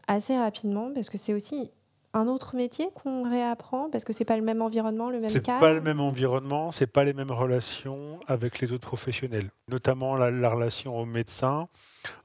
assez 0.08 0.38
rapidement? 0.38 0.94
Parce 0.94 1.10
que 1.10 1.18
c'est 1.18 1.34
aussi 1.34 1.72
un 2.14 2.28
autre 2.28 2.56
métier 2.56 2.90
qu'on 2.94 3.30
réapprend 3.30 3.90
parce 3.90 4.04
que 4.04 4.14
c'est 4.14 4.26
pas 4.26 4.38
le 4.38 4.44
même 4.44 4.62
environnement, 4.62 5.10
le 5.10 5.20
même 5.20 5.32
cadre? 5.32 5.46
C'est 5.46 5.60
pas 5.60 5.74
le 5.74 5.82
même 5.82 6.00
environnement, 6.00 6.72
c'est 6.72 6.88
pas 6.88 7.04
les 7.04 7.14
mêmes 7.14 7.32
relations 7.32 8.20
avec 8.28 8.60
les 8.60 8.72
autres 8.72 8.86
professionnels, 8.86 9.50
notamment 9.68 10.16
la, 10.16 10.50
relation 10.50 10.98
au 10.98 11.06
médecin. 11.06 11.68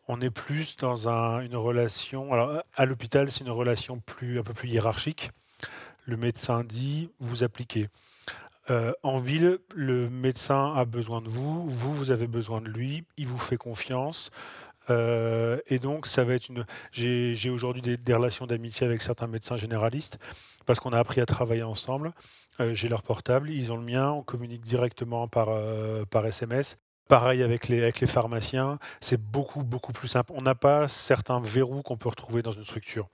On 0.07 0.21
est 0.21 0.31
plus 0.31 0.77
dans 0.77 1.09
une 1.09 1.57
relation. 1.57 2.33
Alors 2.33 2.63
à 2.77 2.87
l'hôpital, 2.87 3.33
c'est 3.33 3.45
une 3.45 3.51
relation 3.51 3.99
plus 3.99 4.39
un 4.39 4.43
peu 4.43 4.53
plus 4.53 4.69
hiérarchique. 4.69 5.31
Le 6.07 6.17
médecin 6.17 6.65
dit, 6.65 7.11
vous 7.21 7.43
appliquez. 7.43 7.89
Euh, 8.71 8.93
en 9.03 9.19
ville, 9.19 9.59
le 9.75 10.11
médecin 10.11 10.75
a 10.75 10.85
besoin 10.85 11.23
de 11.23 11.29
vous, 11.29 11.67
vous, 11.69 11.93
vous 11.93 12.11
avez 12.11 12.27
besoin 12.27 12.61
de 12.61 12.69
lui, 12.69 13.05
il 13.17 13.27
vous 13.27 13.39
fait 13.39 13.57
confiance. 13.57 14.31
Euh, 14.91 15.59
et 15.67 15.79
donc, 15.79 16.07
ça 16.07 16.25
va 16.25 16.35
être 16.35 16.49
une. 16.49 16.65
J'ai 16.93 17.51
aujourd'hui 17.51 17.83
des, 17.83 18.15
relations 18.15 18.47
d'amitié 18.47 18.87
avec 18.87 19.03
certains 19.03 19.27
médecins 19.27 19.57
généralistes 19.57 20.19
parce 20.67 20.81
qu'on 20.81 20.93
a 20.93 20.99
appris 20.99 21.21
à 21.21 21.27
travailler 21.27 21.63
ensemble. 21.63 22.13
Euh, 22.61 22.75
j'ai 22.75 22.89
leur 22.89 23.03
portable, 23.03 23.51
ils 23.51 23.73
ont 23.73 23.77
le 23.77 23.85
mien, 23.85 24.11
on 24.11 24.23
communique 24.23 24.63
directement 24.63 25.29
par, 25.29 25.49
euh, 25.51 26.05
par 26.05 26.27
SMS. 26.27 26.77
Pareil 27.09 27.43
avec 27.43 27.69
les, 27.69 27.91
pharmaciens, 28.07 28.79
c'est 29.01 29.19
beaucoup, 29.19 29.65
beaucoup 29.65 29.93
plus 29.93 30.09
simple. 30.09 30.31
On 30.35 30.43
n'a 30.43 30.55
pas 30.55 30.89
certains 30.89 31.41
verrous 31.41 31.83
qu'on 31.83 31.97
peut 31.97 32.11
retrouver 32.11 32.43
dans 32.43 32.53
une 32.53 32.65
structure. 32.65 33.09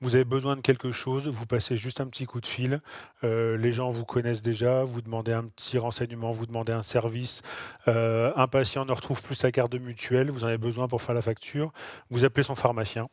Vous 0.00 0.14
avez 0.14 0.24
besoin 0.24 0.54
de 0.54 0.60
quelque 0.60 0.92
chose, 0.92 1.26
vous 1.26 1.44
passez 1.44 1.76
juste 1.76 2.00
un 2.00 2.06
petit 2.06 2.26
coup 2.26 2.40
de 2.40 2.46
fil. 2.46 2.80
Euh, 3.24 3.56
les 3.56 3.72
gens 3.72 3.90
vous 3.90 4.04
connaissent 4.04 4.42
déjà, 4.42 4.84
vous 4.84 5.02
demandez 5.02 5.32
un 5.32 5.44
petit 5.44 5.78
renseignement, 5.78 6.30
vous 6.30 6.46
demandez 6.46 6.72
un 6.72 6.84
service. 6.84 7.42
Euh, 7.88 8.32
un 8.36 8.46
patient 8.46 8.84
ne 8.84 8.92
retrouve 8.92 9.20
plus 9.20 9.34
sa 9.34 9.50
carte 9.50 9.72
de 9.72 9.78
mutuelle, 9.78 10.30
vous 10.30 10.44
en 10.44 10.46
avez 10.46 10.58
besoin 10.58 10.86
pour 10.86 11.02
faire 11.02 11.14
la 11.14 11.22
facture. 11.22 11.72
Vous 12.10 12.24
appelez 12.24 12.44
son 12.44 12.54
pharmacien 12.54 13.08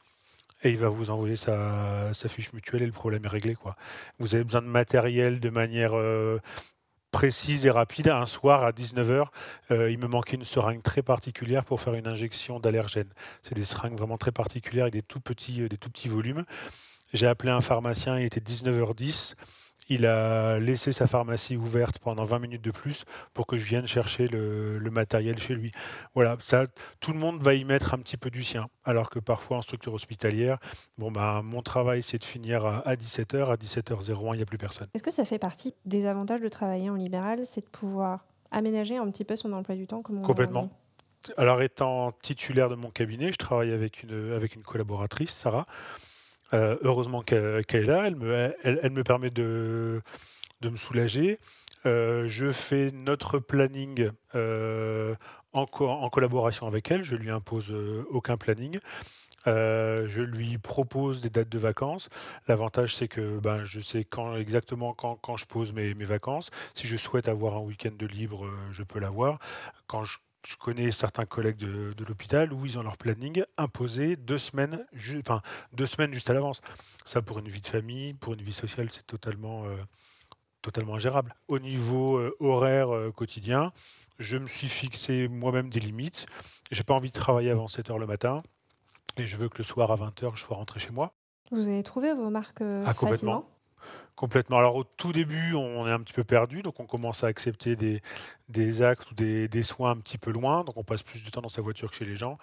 et 0.63 0.70
il 0.70 0.78
va 0.78 0.90
vous 0.90 1.10
envoyer 1.10 1.36
sa, 1.36 2.12
fiche 2.28 2.54
mutuelle 2.54 2.84
et 2.84 2.86
le 2.86 2.92
problème 2.92 3.25
est 3.25 3.30
réglé. 3.30 3.56
Quoi. 3.56 3.75
Vous 4.20 4.36
avez 4.36 4.44
besoin 4.44 4.62
de 4.62 4.68
matériel 4.68 5.40
de 5.40 5.50
manière 5.50 5.92
euh, 5.96 6.40
précise 7.12 7.65
et 7.65 7.70
rapide. 7.70 8.08
Un 8.10 8.25
soir 8.25 8.63
à 8.63 8.72
19h, 8.72 9.27
euh, 9.72 9.91
il 9.91 10.00
me 10.00 10.08
manquait 10.08 10.38
une 10.38 10.46
seringue 10.46 10.82
très 10.82 11.01
particulière 11.01 11.63
pour 11.65 11.82
faire 11.82 11.94
une 11.94 12.08
injection 12.08 12.60
d'allergène. 12.60 13.10
C'est 13.41 13.56
des 13.56 13.65
seringues 13.65 13.98
vraiment 13.98 14.18
très 14.18 14.32
particulières 14.32 14.86
avec 14.86 14.94
des 14.94 15.01
tout 15.01 15.20
petits, 15.20 15.62
euh, 15.62 15.70
des 15.70 15.77
tout 15.77 15.89
petits 15.89 16.08
volumes. 16.08 16.46
J'ai 17.13 17.27
appelé 17.27 17.51
un 17.51 17.62
pharmacien, 17.62 18.18
il 18.18 18.25
était 18.25 18.39
19h10. 18.39 19.36
Il 19.90 20.06
a 20.06 20.60
laissé 20.60 20.94
sa 20.94 21.08
pharmacie 21.08 21.58
ouverte 21.58 22.00
pendant 22.00 22.24
20 22.24 22.40
minutes 22.40 22.62
de 22.62 22.72
plus 22.72 23.04
pour 23.34 23.48
que 23.48 23.58
je 23.58 23.66
vienne 23.66 23.88
chercher 23.88 24.28
le, 24.28 24.80
matériel 24.92 25.40
chez 25.40 25.56
lui. 25.56 25.72
Voilà, 26.16 26.38
ça, 26.40 26.66
tout 27.00 27.14
le 27.14 27.20
monde 27.20 27.42
va 27.42 27.54
y 27.54 27.64
mettre 27.64 27.94
un 27.94 27.98
petit 27.98 28.18
peu 28.18 28.30
du 28.30 28.44
sien. 28.44 28.68
Alors 28.84 29.10
que 29.10 29.20
parfois 29.20 29.58
en 29.58 29.62
structure 29.62 29.94
hospitalière, 29.94 30.58
bon 30.98 31.12
bah, 31.12 31.42
mon 31.44 31.62
travail 31.62 32.04
c'est 32.04 32.18
de 32.18 32.26
finir 32.26 32.66
à 32.66 32.96
17h, 32.96 33.52
à 33.52 33.56
17h01, 33.56 34.34
il 34.34 34.38
n'y 34.38 34.42
a 34.42 34.46
plus 34.46 34.58
personne. 34.58 34.88
Est-ce 34.94 35.04
que 35.04 35.12
ça 35.12 35.26
fait 35.26 35.40
partie 35.40 35.74
des 35.86 36.06
avantages 36.06 36.42
de 36.42 36.50
travailler 36.50 36.90
en 36.90 36.96
libéral, 36.96 37.46
c'est 37.46 37.62
de 37.62 37.70
pouvoir 37.70 38.26
aménager 38.52 38.98
un 38.98 39.10
petit 39.10 39.24
peu 39.24 39.36
son 39.36 39.54
emploi 39.54 39.76
du 39.76 39.88
temps 39.88 40.02
comme 40.02 40.22
Complètement. 40.22 40.70
Alors 41.38 41.62
étant 41.62 42.12
titulaire 42.22 42.70
de 42.70 42.76
mon 42.76 42.90
cabinet, 42.90 43.32
je 43.32 43.38
travaille 43.38 43.72
avec 43.72 44.04
une, 44.04 44.34
avec 44.34 44.56
une 44.56 44.64
collaboratrice, 44.64 45.32
Sarah. 45.32 45.66
Euh, 46.53 46.77
heureusement 46.81 47.22
qu'elle 47.22 47.63
est 47.70 47.84
là, 47.84 48.08
elle 48.08 48.15
me, 48.91 49.03
permet 49.03 49.29
de, 49.29 50.01
me 50.63 50.75
soulager. 50.75 51.39
Euh, 51.86 52.25
je 52.27 52.51
fais 52.51 52.91
notre 52.91 53.39
planning 53.39 54.10
euh, 54.36 55.15
en, 55.53 55.65
collaboration 55.65 56.67
avec 56.67 56.91
elle, 56.91 57.03
je 57.03 57.15
lui 57.15 57.29
impose 57.29 57.74
aucun 58.10 58.38
planning. 58.38 58.79
je 59.46 60.22
lui 60.22 60.58
propose 60.58 61.22
des 61.22 61.29
dates 61.29 61.50
de 61.50 61.58
vacances. 61.58 62.10
L'avantage, 62.48 62.96
c'est 62.96 63.08
que 63.08 63.39
ben, 63.39 63.63
je 63.63 63.79
sais 63.79 64.05
exactement 64.38 64.93
quand, 64.93 65.38
je 65.38 65.46
pose 65.46 65.74
mes, 65.74 65.93
vacances. 65.93 66.51
Si 66.75 66.88
je 66.88 66.98
souhaite 66.98 67.27
avoir 67.27 67.55
un 67.55 67.62
week-end 67.62 67.93
de 67.98 68.05
libre, 68.05 68.48
je 68.72 68.84
peux 68.84 69.00
l'avoir. 69.00 69.39
Je 70.46 70.56
connais 70.56 70.92
certains 70.92 71.26
collègues 71.26 71.58
de, 71.58 71.94
l'hôpital 72.08 72.52
où 72.52 72.66
ils 72.66 72.78
ont 72.78 72.84
leur 72.84 72.98
planning 72.98 73.44
imposé 73.58 74.16
deux 74.16 74.38
semaines, 74.38 74.86
enfin, 75.20 75.42
deux 75.74 75.86
semaines 75.86 76.14
juste 76.14 76.30
à 76.30 76.34
l'avance. 76.34 76.62
Ça, 77.06 77.22
pour 77.22 77.40
une 77.40 77.48
vie 77.48 77.62
de 77.62 77.68
famille, 77.68 78.14
pour 78.14 78.34
une 78.34 78.42
vie 78.42 78.54
sociale, 78.54 78.90
c'est 78.92 79.06
totalement, 79.06 79.66
euh, 79.66 79.76
totalement 80.62 80.96
ingérable. 80.96 81.36
Au 81.48 81.60
niveau 81.60 82.18
euh, 82.18 82.36
horaire 82.40 82.94
euh, 82.94 83.12
quotidien, 83.12 83.72
je 84.18 84.38
me 84.38 84.48
suis 84.48 84.70
fixé 84.70 85.28
moi-même 85.28 85.70
des 85.70 85.80
limites. 85.80 86.26
J'ai 86.72 86.84
pas 86.84 86.96
envie 86.96 87.12
de 87.12 87.20
travailler 87.20 87.52
avant 87.52 87.68
7 87.68 87.92
heures 87.92 88.00
le 88.00 88.08
matin 88.08 88.42
et 89.18 89.26
je 89.26 89.38
veux 89.38 89.50
que 89.50 89.60
le 89.60 89.64
soir 89.64 89.92
à 89.92 89.96
20 89.96 90.24
heures, 90.24 90.36
je 90.36 90.44
sois 90.44 90.58
rentré 90.58 90.80
chez 90.80 90.92
moi. 90.92 91.14
Vous 91.52 91.68
avez 91.68 91.84
trouvé 91.84 92.14
vos 92.14 92.30
marques 92.30 92.62
ah, 92.62 92.94
facilement? 92.94 93.46
Complètement. 94.22 94.60
Alors 94.60 94.75
au 94.75 94.84
tout 94.84 95.12
début, 95.12 95.56
on 95.56 95.88
est 95.88 95.92
un 95.92 96.00
petit 96.00 96.13
peu 96.13 96.24
perdu, 96.24 96.62
donc 96.62 96.80
on 96.80 96.86
commence 96.86 97.24
à 97.24 97.28
accepter 97.28 97.75
des, 97.75 98.04
des 98.50 98.84
actes 98.84 99.10
ou 99.10 99.16
des, 99.16 99.48
des, 99.48 99.63
soins 99.63 99.90
un 99.90 99.98
petit 99.98 100.20
peu 100.20 100.32
loin, 100.32 100.63
donc 100.63 100.78
on 100.78 100.84
passe 100.84 101.01
plus 101.01 101.24
de 101.24 101.30
temps 101.32 101.42
dans 101.42 101.50
sa 101.50 101.63
voiture 101.63 101.90
que 101.90 101.96
chez 101.96 102.06
les 102.06 102.16
gens, 102.16 102.38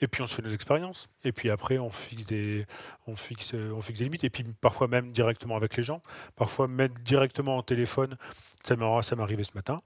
et 0.00 0.06
puis 0.06 0.22
on 0.22 0.26
se 0.26 0.34
fait 0.36 0.42
nos 0.42 0.54
expériences, 0.54 1.08
et 1.24 1.32
puis 1.32 1.50
après 1.50 1.78
on 1.78 1.90
fixe 1.90 2.24
des, 2.26 2.66
on 3.08 3.16
fixe, 3.16 3.52
on 3.52 3.82
fixe 3.82 3.98
des 3.98 4.04
limites, 4.04 4.22
et 4.22 4.30
puis 4.30 4.44
parfois 4.60 4.86
même 4.86 5.10
directement 5.10 5.56
avec 5.56 5.76
les 5.76 5.82
gens, 5.82 6.02
parfois 6.36 6.68
mettre 6.68 6.94
directement 7.02 7.58
au 7.58 7.62
téléphone, 7.62 8.16
ça 8.62 8.76
m'est 8.76 9.20
arrivé 9.20 9.42
ce 9.42 9.56
matin. 9.56 9.82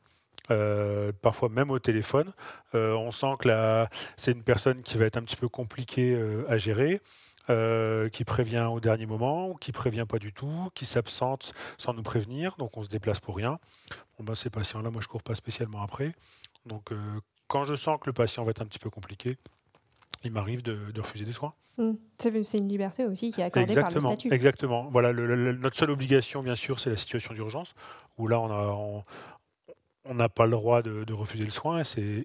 Euh, 0.51 1.13
parfois 1.21 1.51
même 1.51 1.71
au 1.71 1.79
téléphone. 1.79 2.33
Euh, 2.75 2.95
on 2.95 3.11
sent 3.11 3.35
que 3.39 3.87
c'est 4.17 4.33
une 4.33 4.43
personne 4.43 4.83
qui 4.83 4.97
va 4.97 5.05
être 5.05 5.17
un 5.17 5.23
petit 5.23 5.37
peu 5.37 5.49
compliquée 5.49 6.15
euh, 6.15 6.45
à 6.49 6.57
gérer. 6.57 7.01
Euh, 7.51 8.11
qui 8.11 8.25
prévient 8.25 8.69
au 8.71 8.79
dernier 8.79 9.07
moment, 9.07 9.49
ou 9.49 9.55
qui 9.55 9.73
prévient 9.73 10.05
pas 10.07 10.19
du 10.19 10.35
tout, 10.35 10.69
qui 10.75 10.85
s'absente 10.85 11.55
sans 11.79 11.95
nous 11.95 12.03
prévenir, 12.03 12.57
donc 12.59 12.77
on 12.77 12.83
se 12.83 12.91
déplace 12.91 13.21
pour 13.21 13.37
rien. 13.37 13.59
Bon 14.19 14.25
ben 14.25 14.35
ces 14.35 14.51
patients-là, 14.51 14.91
moi 14.91 15.01
je 15.01 15.09
cours 15.09 15.23
pas 15.23 15.35
spécialement 15.35 15.81
après. 15.81 16.13
Donc 16.67 16.93
euh, 16.93 16.97
quand 17.47 17.65
je 17.65 17.75
sens 17.75 17.99
que 18.01 18.07
le 18.07 18.13
patient 18.13 18.45
va 18.45 18.51
être 18.51 18.61
un 18.61 18.67
petit 18.67 18.79
peu 18.79 18.91
compliqué, 18.91 19.39
il 20.25 20.33
m'arrive 20.33 20.63
de, 20.63 21.01
refuser 21.01 21.25
des 21.25 21.33
soins. 21.33 21.55
Mmh. 21.79 21.93
C'est 22.19 22.59
une 22.59 22.69
liberté 22.69 23.07
aussi 23.07 23.31
qui 23.31 23.41
est 23.41 23.45
accordée 23.45 23.75
par 23.75 23.91
le 23.91 24.01
statut. 24.01 24.33
Exactement. 24.33 24.91
Voilà, 24.91 25.15
notre 25.15 25.77
seule 25.77 25.91
obligation, 25.91 26.43
bien 26.43 26.57
sûr, 26.57 26.81
c'est 26.81 26.91
la 26.91 26.97
situation 26.97 27.33
d'urgence, 27.33 27.75
où 28.19 28.27
là, 28.27 28.41
on, 28.41 28.51
a, 28.51 28.67
on 28.67 29.05
n'a 30.15 30.29
pas 30.29 30.45
le 30.45 30.53
droit 30.53 30.83
de, 30.83 31.13
refuser 31.13 31.45
le 31.45 31.51
soin 31.51 31.81
et 31.81 31.85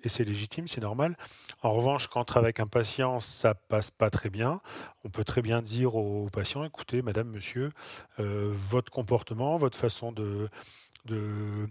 c'est 0.09 0.23
légitime, 0.23 0.67
c'est 0.67 0.81
normal. 0.81 1.17
En 1.61 1.71
revanche, 1.71 2.07
quand 2.07 2.21
on 2.21 2.25
travaille 2.25 2.47
avec 2.47 2.59
un 2.59 2.67
patient, 2.67 3.19
ça 3.19 3.53
passe 3.55 3.91
pas 3.91 4.09
très 4.09 4.29
bien. 4.29 4.61
On 5.03 5.09
peut 5.09 5.23
très 5.23 5.41
bien 5.41 5.61
dire 5.61 5.95
au 5.95 6.29
patient 6.29 6.63
écoutez, 6.63 7.01
madame, 7.01 7.29
monsieur, 7.29 7.71
euh, 8.19 8.51
votre 8.53 8.91
comportement, 8.91 9.57
votre 9.57 9.77
façon 9.77 10.11
de, 10.11 10.49
de, 11.05 11.67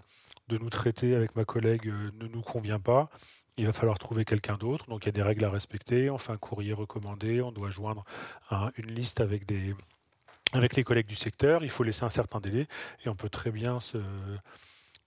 nous 0.50 0.70
traiter 0.70 1.14
avec 1.14 1.34
ma 1.34 1.46
collègue 1.46 1.88
euh, 1.88 2.10
ne 2.20 2.28
nous 2.28 2.42
convient 2.42 2.78
pas. 2.78 3.08
Il 3.56 3.64
va 3.64 3.72
falloir 3.72 3.98
trouver 3.98 4.26
quelqu'un 4.26 4.56
d'autre. 4.56 4.86
Donc 4.88 5.04
il 5.04 5.06
y 5.06 5.08
a 5.08 5.12
des 5.12 5.22
règles 5.22 5.44
à 5.44 5.50
respecter. 5.50 6.10
On 6.10 6.18
fait 6.18 6.32
un 6.32 6.36
courrier 6.36 6.74
recommandé. 6.74 7.40
On 7.40 7.52
doit 7.52 7.70
joindre 7.70 8.04
une 8.76 8.90
liste 8.90 9.20
avec 9.20 9.46
des 9.46 9.74
avec 10.52 10.76
les 10.76 10.84
collègues 10.84 11.06
du 11.06 11.16
secteur. 11.16 11.64
Il 11.64 11.70
faut 11.70 11.82
laisser 11.82 12.04
un 12.04 12.10
certain 12.10 12.40
délai 12.40 12.66
et 13.04 13.08
on 13.08 13.14
peut 13.14 13.30
très 13.30 13.50
bien 13.50 13.80
se 13.80 13.98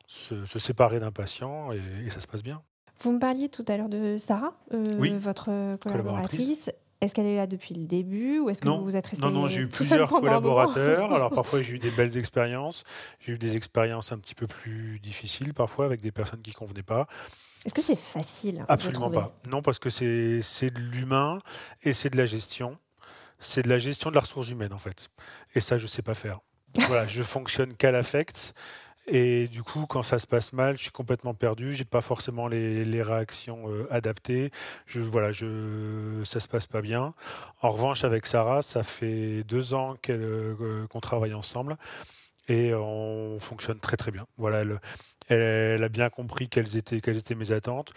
se, 0.07 0.59
séparer 0.59 0.99
d'un 0.99 1.11
patient 1.11 1.71
et, 1.71 2.09
ça 2.09 2.19
se 2.19 2.27
passe 2.27 2.43
bien. 2.43 2.61
Vous 2.99 3.11
me 3.11 3.19
parliez 3.19 3.49
tout 3.49 3.65
à 3.67 3.75
l'heure 3.75 3.89
de 3.89 4.17
Sarah, 4.17 4.53
euh, 4.73 5.17
votre 5.17 5.77
collaboratrice. 5.77 6.71
Est-ce 7.01 7.13
qu'elle 7.13 7.25
est 7.25 7.35
là 7.35 7.45
depuis 7.45 7.75
le 7.75 7.85
début 7.85 8.39
ou 8.39 8.49
est-ce 8.49 8.61
que 8.61 8.67
non, 8.67 8.79
vous 8.79 8.95
êtes 8.95 9.05
resté 9.05 9.23
Non, 9.23 9.29
non, 9.29 9.47
j'ai 9.47 9.61
eu 9.61 9.67
plusieurs 9.67 10.09
collaborateurs. 10.09 11.13
Alors 11.13 11.29
parfois 11.35 11.61
j'ai 11.61 11.75
eu 11.75 11.79
des 11.79 11.91
belles 11.91 12.17
expériences. 12.17 12.83
J'ai 13.19 13.33
eu 13.33 13.37
des 13.37 13.55
expériences 13.55 14.11
un 14.11 14.17
petit 14.17 14.33
peu 14.33 14.47
plus 14.47 14.99
difficiles 14.99 15.53
parfois 15.53 15.85
avec 15.85 16.01
des 16.01 16.11
personnes 16.11 16.41
qui 16.41 16.53
convenaient 16.53 16.83
pas. 16.83 17.07
Est-ce 17.65 17.73
que 17.73 17.81
c'est 17.81 17.99
facile 17.99 18.65
Absolument 18.69 19.09
pas. 19.09 19.35
Non, 19.47 19.61
parce 19.61 19.79
que 19.79 19.89
c'est 19.89 20.69
de 20.69 20.79
l'humain 20.79 21.39
et 21.83 21.93
c'est 21.93 22.09
de 22.09 22.17
la 22.17 22.25
gestion. 22.25 22.77
C'est 23.39 23.63
de 23.63 23.69
la 23.69 23.79
gestion 23.79 24.09
de 24.09 24.15
la 24.15 24.21
ressource 24.21 24.49
humaine 24.49 24.71
en 24.71 24.77
fait. 24.77 25.09
Et 25.53 25.59
ça, 25.59 25.77
je 25.77 25.87
sais 25.87 26.01
pas 26.01 26.13
faire. 26.13 26.39
Voilà, 26.87 27.07
je 27.07 27.23
fonctionne 27.23 27.75
qu'à 27.75 27.91
l'affect. 27.91 28.53
Et 29.07 29.47
du 29.47 29.61
coup, 29.61 29.85
quand 29.87 30.01
ça 30.01 30.17
se 30.17 30.25
passe 30.25 30.51
mal, 30.51 30.77
je 30.77 30.83
suis 30.83 30.91
complètement 30.91 31.33
perdu. 31.33 31.73
J'ai 31.73 31.85
pas 31.85 32.01
forcément 32.01 32.47
les, 32.47 33.01
réactions 33.03 33.69
euh, 33.69 33.87
adaptées. 33.91 34.51
Je, 34.87 34.99
voilà, 34.99 35.31
je, 35.31 36.21
ça 36.23 36.39
se 36.39 36.47
passe 36.47 36.65
pas 36.65 36.81
bien. 36.81 37.13
En 37.61 37.69
revanche, 37.69 38.03
avec 38.03 38.25
Sarah, 38.25 38.61
ça 38.63 38.81
fait 38.83 39.43
deux 39.43 39.73
ans 39.73 39.95
qu'elle, 40.01 40.21
euh, 40.21 40.87
qu'on 40.87 41.01
travaille 41.01 41.33
ensemble 41.35 41.77
et 42.47 42.73
on 42.73 43.39
fonctionne 43.39 43.79
très 43.79 43.97
très 43.97 44.11
bien. 44.11 44.25
Voilà, 44.37 44.63
elle, 45.29 45.83
a 45.83 45.89
bien 45.89 46.09
compris 46.09 46.49
quelles 46.49 46.77
étaient, 46.77 47.01
quelles 47.01 47.17
étaient 47.17 47.35
mes 47.35 47.51
attentes. 47.51 47.91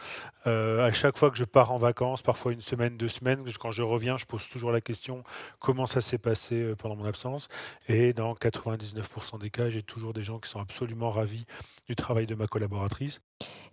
Euh, 0.46 0.86
à 0.86 0.92
chaque 0.92 1.18
fois 1.18 1.30
que 1.30 1.36
je 1.36 1.44
pars 1.44 1.72
en 1.72 1.78
vacances, 1.78 2.22
parfois 2.22 2.52
une 2.52 2.60
semaine, 2.60 2.96
deux 2.96 3.08
semaines, 3.08 3.44
quand 3.58 3.70
je 3.70 3.82
reviens, 3.82 4.16
je 4.16 4.26
pose 4.26 4.48
toujours 4.48 4.72
la 4.72 4.80
question 4.80 5.22
comment 5.58 5.86
ça 5.86 6.00
s'est 6.00 6.18
passé 6.18 6.62
euh, 6.62 6.74
pendant 6.74 6.96
mon 6.96 7.04
absence? 7.04 7.48
Et 7.88 8.12
dans 8.12 8.34
99% 8.34 9.38
des 9.40 9.50
cas, 9.50 9.68
j'ai 9.68 9.82
toujours 9.82 10.12
des 10.12 10.22
gens 10.22 10.38
qui 10.38 10.48
sont 10.48 10.60
absolument 10.60 11.10
ravis 11.10 11.44
du 11.86 11.96
travail 11.96 12.26
de 12.26 12.34
ma 12.34 12.46
collaboratrice. 12.46 13.20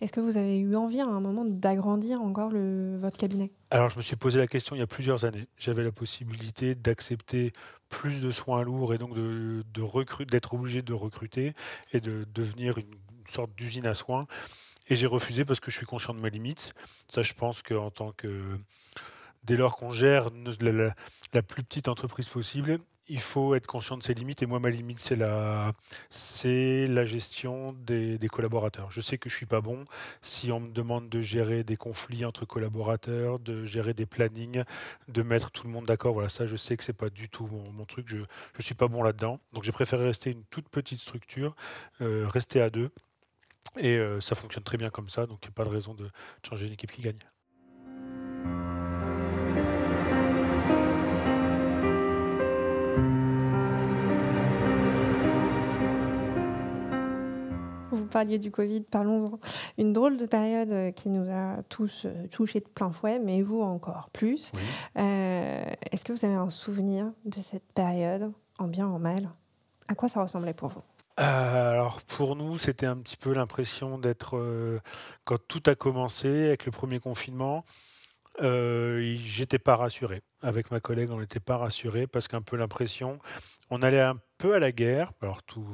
Est-ce 0.01 0.11
que 0.11 0.19
vous 0.19 0.37
avez 0.37 0.57
eu 0.57 0.75
envie 0.75 0.99
à 0.99 1.05
un 1.05 1.19
moment 1.19 1.45
d'agrandir 1.45 2.21
encore 2.21 2.51
votre 2.51 3.17
cabinet? 3.17 3.51
Alors, 3.71 3.89
je 3.89 3.97
me 3.97 4.01
suis 4.01 4.15
posé 4.15 4.39
la 4.39 4.47
question 4.47 4.75
il 4.75 4.79
y 4.79 4.81
a 4.81 4.87
plusieurs 4.87 5.25
années. 5.25 5.47
J'avais 5.57 5.83
la 5.83 5.91
possibilité 5.91 6.75
d'accepter 6.75 7.53
plus 7.89 8.21
de 8.21 8.29
soins 8.31 8.63
lourds 8.63 8.93
et 8.93 8.97
donc 8.97 9.13
d'être 9.15 10.53
obligé 10.53 10.81
de 10.81 10.93
recruter 10.93 11.53
et 11.93 12.01
de 12.01 12.25
devenir 12.33 12.77
une 12.77 12.85
sorte 13.29 13.55
d'usine 13.55 13.87
à 13.87 13.93
soins. 13.93 14.27
Et 14.87 14.95
j'ai 14.95 15.07
refusé 15.07 15.45
parce 15.45 15.59
que 15.59 15.71
je 15.71 15.77
suis 15.77 15.85
conscient 15.85 16.13
de 16.13 16.21
mes 16.21 16.29
limites. 16.29 16.73
Ça, 17.09 17.21
je 17.21 17.33
pense 17.33 17.61
qu'en 17.61 17.89
tant 17.89 18.11
que. 18.11 18.59
Dès 19.45 19.57
lors 19.57 19.75
qu'on 19.75 19.91
gère 19.91 20.31
ne- 20.31 20.91
la, 21.33 21.43
plus 21.43 21.63
petite 21.63 21.87
entreprise 21.87 22.29
possible, 22.29 22.79
il 23.07 23.19
faut 23.19 23.53
être 23.53 23.67
conscient 23.67 23.95
de 23.95 24.01
ses 24.01 24.15
limites. 24.15 24.41
Et 24.41 24.47
moi, 24.47 24.59
ma 24.59 24.71
limite, 24.71 24.99
c'est 24.99 25.15
la, 25.15 25.75
gestion 27.05 27.73
des, 27.73 28.17
collaborateurs. 28.31 28.89
Je 28.89 29.01
sais 29.01 29.19
que 29.19 29.29
je 29.29 29.35
suis 29.35 29.45
pas 29.45 29.61
bon. 29.61 29.85
Si 30.21 30.51
on 30.51 30.59
me 30.59 30.69
demande 30.69 31.09
de 31.09 31.21
gérer 31.21 31.63
des 31.63 31.77
conflits 31.77 32.25
entre 32.25 32.45
collaborateurs, 32.45 33.37
de 33.39 33.65
gérer 33.65 33.93
des 33.93 34.07
plannings, 34.07 34.63
de 35.07 35.21
mettre 35.21 35.51
tout 35.51 35.67
le 35.67 35.71
monde 35.71 35.85
d'accord, 35.85 36.13
voilà, 36.13 36.29
ça, 36.29 36.47
je 36.47 36.55
sais 36.55 36.75
que 36.75 36.83
c'est 36.83 36.93
pas 36.93 37.11
du 37.11 37.29
tout 37.29 37.47
mon, 37.47 37.85
truc. 37.85 38.07
Je 38.07 38.17
je 38.57 38.61
suis 38.63 38.75
pas 38.75 38.87
bon 38.87 39.03
là-dedans. 39.03 39.39
Donc, 39.53 39.63
j'ai 39.63 39.71
préféré 39.71 40.05
rester 40.05 40.31
une 40.31 40.43
toute 40.45 40.69
petite 40.69 41.01
structure, 41.01 41.55
euh, 42.01 42.27
rester 42.27 42.61
à 42.61 42.71
deux. 42.71 42.89
Et 43.77 43.97
euh, 43.97 44.21
ça 44.21 44.35
fonctionne 44.35 44.63
très 44.63 44.77
bien 44.77 44.89
comme 44.89 45.09
ça. 45.09 45.27
Donc, 45.27 45.39
il 45.43 45.47
n'y 45.47 45.51
a 45.51 45.55
pas 45.55 45.65
de 45.65 45.69
raison 45.69 45.93
de 45.93 46.09
changer 46.47 46.67
une 46.67 46.73
équipe 46.73 46.91
qui 46.91 47.01
gagne. 47.01 47.19
Vous 57.95 58.05
parliez 58.05 58.37
du 58.37 58.51
Covid, 58.51 58.81
parlons-en. 58.81 59.39
Une 59.77 59.93
drôle 59.93 60.17
de 60.17 60.25
période 60.25 60.71
euh, 60.71 60.91
qui 60.91 61.09
nous 61.09 61.29
a 61.31 61.63
tous 61.69 62.05
euh, 62.05 62.27
touchés 62.27 62.59
de 62.59 62.67
plein 62.67 62.91
fouet, 62.91 63.19
mais 63.19 63.41
vous 63.41 63.61
encore 63.61 64.09
plus. 64.11 64.51
Oui. 64.53 64.61
Euh, 64.97 65.65
Est-ce 65.91 66.03
que 66.03 66.11
vous 66.11 66.25
avez 66.25 66.35
un 66.35 66.49
souvenir 66.49 67.11
de 67.23 67.39
cette 67.39 67.71
période, 67.73 68.31
en 68.59 68.67
bien, 68.67 68.87
en 68.87 68.99
mal? 68.99 69.29
À 69.87 69.95
quoi 69.95 70.09
ça 70.09 70.21
ressemblait 70.21 70.53
pour 70.53 70.69
vous? 70.69 70.81
Euh, 71.19 71.71
alors 71.71 72.01
pour 72.01 72.35
nous, 72.35 72.57
c'était 72.57 72.85
un 72.85 72.97
petit 72.97 73.15
peu 73.15 73.33
l'impression 73.33 73.97
d'être, 73.97 74.35
euh, 74.35 74.79
quand 75.23 75.37
tout 75.47 75.63
a 75.67 75.75
commencé 75.75 76.47
avec 76.47 76.65
le 76.65 76.71
premier 76.71 76.99
confinement, 76.99 77.63
euh, 78.41 79.15
j'étais 79.19 79.59
pas 79.59 79.77
rassuré. 79.77 80.21
Avec 80.41 80.71
ma 80.71 80.81
collègue, 80.81 81.11
on 81.11 81.19
n'était 81.21 81.39
pas 81.39 81.55
rassuré 81.55 82.05
parce 82.05 82.27
qu'un 82.27 82.41
peu 82.41 82.57
l'impression, 82.57 83.19
on 83.71 83.81
allait 83.81 84.01
un 84.01 84.15
peu 84.37 84.55
à 84.55 84.59
la 84.59 84.73
guerre, 84.73 85.13
alors 85.21 85.41
tout, 85.43 85.65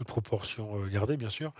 toute 0.00 0.08
proportion 0.08 0.76
euh, 0.76 0.88
gardée 0.88 1.16
bien 1.18 1.28
sûr, 1.30 1.52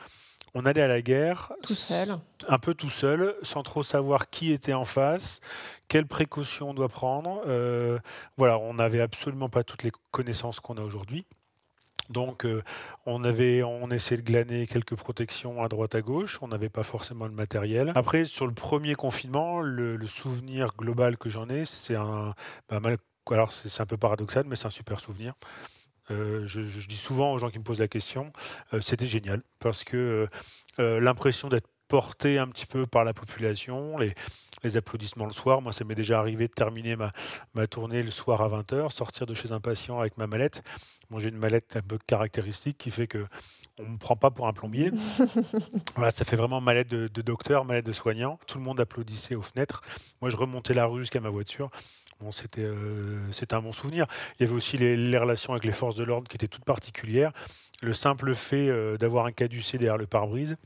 on 0.55 0.65
allait 0.67 0.81
à 0.83 0.89
la 0.89 1.03
guerre 1.03 1.53
Tout 1.63 1.75
seul 1.75 2.19
un 2.49 2.59
peu 2.59 2.75
tout 2.75 2.89
seul, 2.91 3.35
sans 3.43 3.63
trop 3.63 3.83
savoir 3.83 4.31
qui 4.31 4.51
était 4.51 4.73
en 4.73 4.87
face, 4.87 5.41
quelles 5.89 6.07
précautions 6.07 6.71
on 6.71 6.75
doit 6.75 6.89
prendre. 6.89 7.43
Euh, 7.47 7.99
voilà, 8.39 8.59
on 8.59 8.75
n'avait 8.75 9.01
absolument 9.03 9.51
pas 9.51 9.63
toutes 9.63 9.83
les 9.83 9.93
connaissances 10.11 10.59
qu'on 10.59 10.77
a 10.79 10.81
aujourd'hui. 10.83 11.27
Donc, 12.09 12.45
euh, 12.47 12.63
on 13.07 13.23
avait, 13.25 13.63
on 13.63 13.91
essayait 13.91 14.21
de 14.21 14.27
glaner 14.27 14.67
quelques 14.67 14.97
protections 14.97 15.63
à 15.63 15.69
droite 15.69 15.95
à 15.95 16.01
gauche. 16.01 16.39
On 16.41 16.49
n'avait 16.49 16.71
pas 16.71 16.83
forcément 16.83 17.27
le 17.27 17.33
matériel. 17.33 17.93
Après, 17.95 18.25
sur 18.25 18.47
le 18.47 18.55
premier 18.55 18.95
confinement, 18.95 19.61
le, 19.61 19.97
le 19.97 20.07
souvenir 20.07 20.73
global 20.79 21.19
que 21.19 21.29
j'en 21.29 21.49
ai, 21.51 21.67
c'est 21.67 21.95
un, 21.95 22.35
bah, 22.69 22.81
mal- 22.81 22.97
alors 23.31 23.53
c'est 23.53 23.83
un 23.83 23.87
peu 23.87 23.99
paradoxal, 23.99 24.45
mais 24.47 24.57
c'est 24.57 24.67
un 24.67 24.71
super 24.71 24.99
souvenir. 24.99 25.35
Euh, 26.11 26.47
je, 26.47 26.87
dis 26.89 26.97
souvent 26.97 27.33
aux 27.33 27.39
gens 27.39 27.51
qui 27.51 27.59
me 27.59 27.65
posent 27.65 27.79
la 27.79 27.89
question, 27.89 28.33
euh, 28.75 28.81
c'était 28.81 29.07
génial 29.07 29.43
parce 29.59 29.85
que 29.85 30.29
euh, 30.79 31.01
l'impression 31.01 31.49
d'être 31.49 31.69
porté 31.91 32.39
un 32.39 32.47
petit 32.47 32.67
peu 32.67 32.87
par 32.87 33.05
la 33.05 33.13
population, 33.13 33.99
les, 33.99 34.15
les 34.63 34.77
applaudissements 34.77 35.27
le 35.27 35.33
soir. 35.33 35.61
Moi, 35.61 35.73
ça 35.73 35.85
m'est 35.85 35.97
déjà 35.97 36.21
arrivé 36.21 36.47
de 36.47 36.53
terminer 36.53 36.95
ma, 36.95 37.13
ma 37.55 37.67
tournée 37.67 38.05
le 38.05 38.13
soir 38.13 38.41
à 38.43 38.49
20h, 38.49 38.91
sortir 38.91 39.27
de 39.27 39.35
chez 39.35 39.51
un 39.51 39.59
patient 39.59 39.99
avec 39.99 40.17
ma 40.17 40.29
mallette. 40.29 40.63
Moi, 41.11 41.21
j'ai 41.21 41.31
une 41.31 41.37
mallette 41.37 41.77
un 41.77 41.83
peu 41.83 41.99
caractéristique 42.07 42.79
qui 42.79 42.93
fait 42.93 43.09
que 43.09 43.27
on 43.81 43.89
me 43.89 43.99
prend 43.99 44.15
pas 44.15 44.31
pour 44.31 44.47
un 44.47 44.53
plombier. 44.53 44.93
voilà, 45.97 46.13
ça 46.13 46.25
fait 46.25 46.37
vraiment 46.37 46.61
mallette 46.61 46.89
de, 46.89 47.09
de 47.09 47.23
docteur, 47.23 47.65
mallette 47.65 47.87
de 47.87 47.93
soignant. 47.93 48.39
Tout 48.47 48.59
le 48.59 48.65
monde 48.65 48.79
applaudissait 48.79 49.35
aux 49.35 49.43
fenêtres. 49.43 49.83
Moi, 50.21 50.31
je 50.31 50.37
remontais 50.37 50.75
la 50.75 50.87
rue 50.87 51.01
jusqu'à 51.01 51.21
ma 51.21 51.31
voiture. 51.31 51.71
Bon, 52.21 52.31
c'était 52.31 52.63
euh, 52.63 53.19
un 53.51 53.61
bon 53.61 53.73
souvenir. 53.73 54.07
Il 54.39 54.45
y 54.45 54.47
avait 54.47 54.55
aussi 54.55 54.79
les, 54.79 54.97
les 54.97 55.19
relations 55.19 55.55
avec 55.55 55.65
les 55.65 55.73
forces 55.73 55.97
de 55.97 56.05
l'ordre 56.05 56.29
qui 56.29 56.37
étaient 56.37 56.47
toutes 56.47 56.65
particulières. 56.65 57.33
Le 57.83 57.95
simple 57.95 58.37
fait 58.37 58.69
euh, 58.69 58.97
d'avoir 58.97 59.27
un 59.27 59.33
caducé 59.33 59.77
derrière 59.77 59.97
le 59.97 60.07
pare-brise 60.07 60.57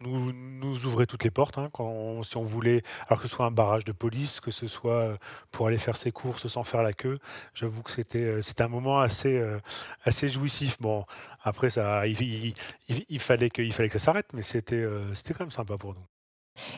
nous, 0.00 0.32
nous 0.32 0.86
ouvrait 0.86 1.06
toutes 1.06 1.24
les 1.24 1.30
portes 1.30 1.58
hein, 1.58 1.68
quand 1.72 1.84
on- 1.86 2.22
si 2.22 2.36
on 2.36 2.42
voulait, 2.42 2.82
alors 3.08 3.20
que 3.22 3.28
ce 3.28 3.34
soit 3.34 3.46
un 3.46 3.50
barrage 3.50 3.84
de 3.84 3.92
police, 3.92 4.40
que 4.40 4.50
ce 4.50 4.66
soit 4.66 4.92
euh, 4.92 5.16
pour 5.52 5.66
aller 5.66 5.78
faire 5.78 5.96
ses 5.96 6.12
courses 6.12 6.46
sans 6.46 6.64
faire 6.64 6.82
la 6.82 6.92
queue. 6.92 7.18
J'avoue 7.54 7.82
que 7.82 7.90
c'était 7.90 8.18
euh, 8.18 8.42
c'était 8.42 8.62
un 8.64 8.68
moment 8.68 9.00
assez 9.00 9.36
euh, 9.38 9.58
assez 10.04 10.28
jouissif. 10.28 10.76
Bon, 10.80 11.04
après 11.42 11.70
ça, 11.70 12.06
il, 12.06 12.20
il- 12.20 12.52
il- 12.88 13.04
il 13.08 13.20
fallait 13.20 13.50
que 13.50 13.62
il 13.62 13.72
fallait 13.72 13.88
que 13.88 13.98
ça 13.98 14.04
s'arrête, 14.06 14.32
mais 14.32 14.42
c'était 14.42 14.84
c'était 15.14 15.34
quand 15.34 15.44
même 15.44 15.50
sympa 15.50 15.76
pour 15.76 15.94
nous. 15.94 16.04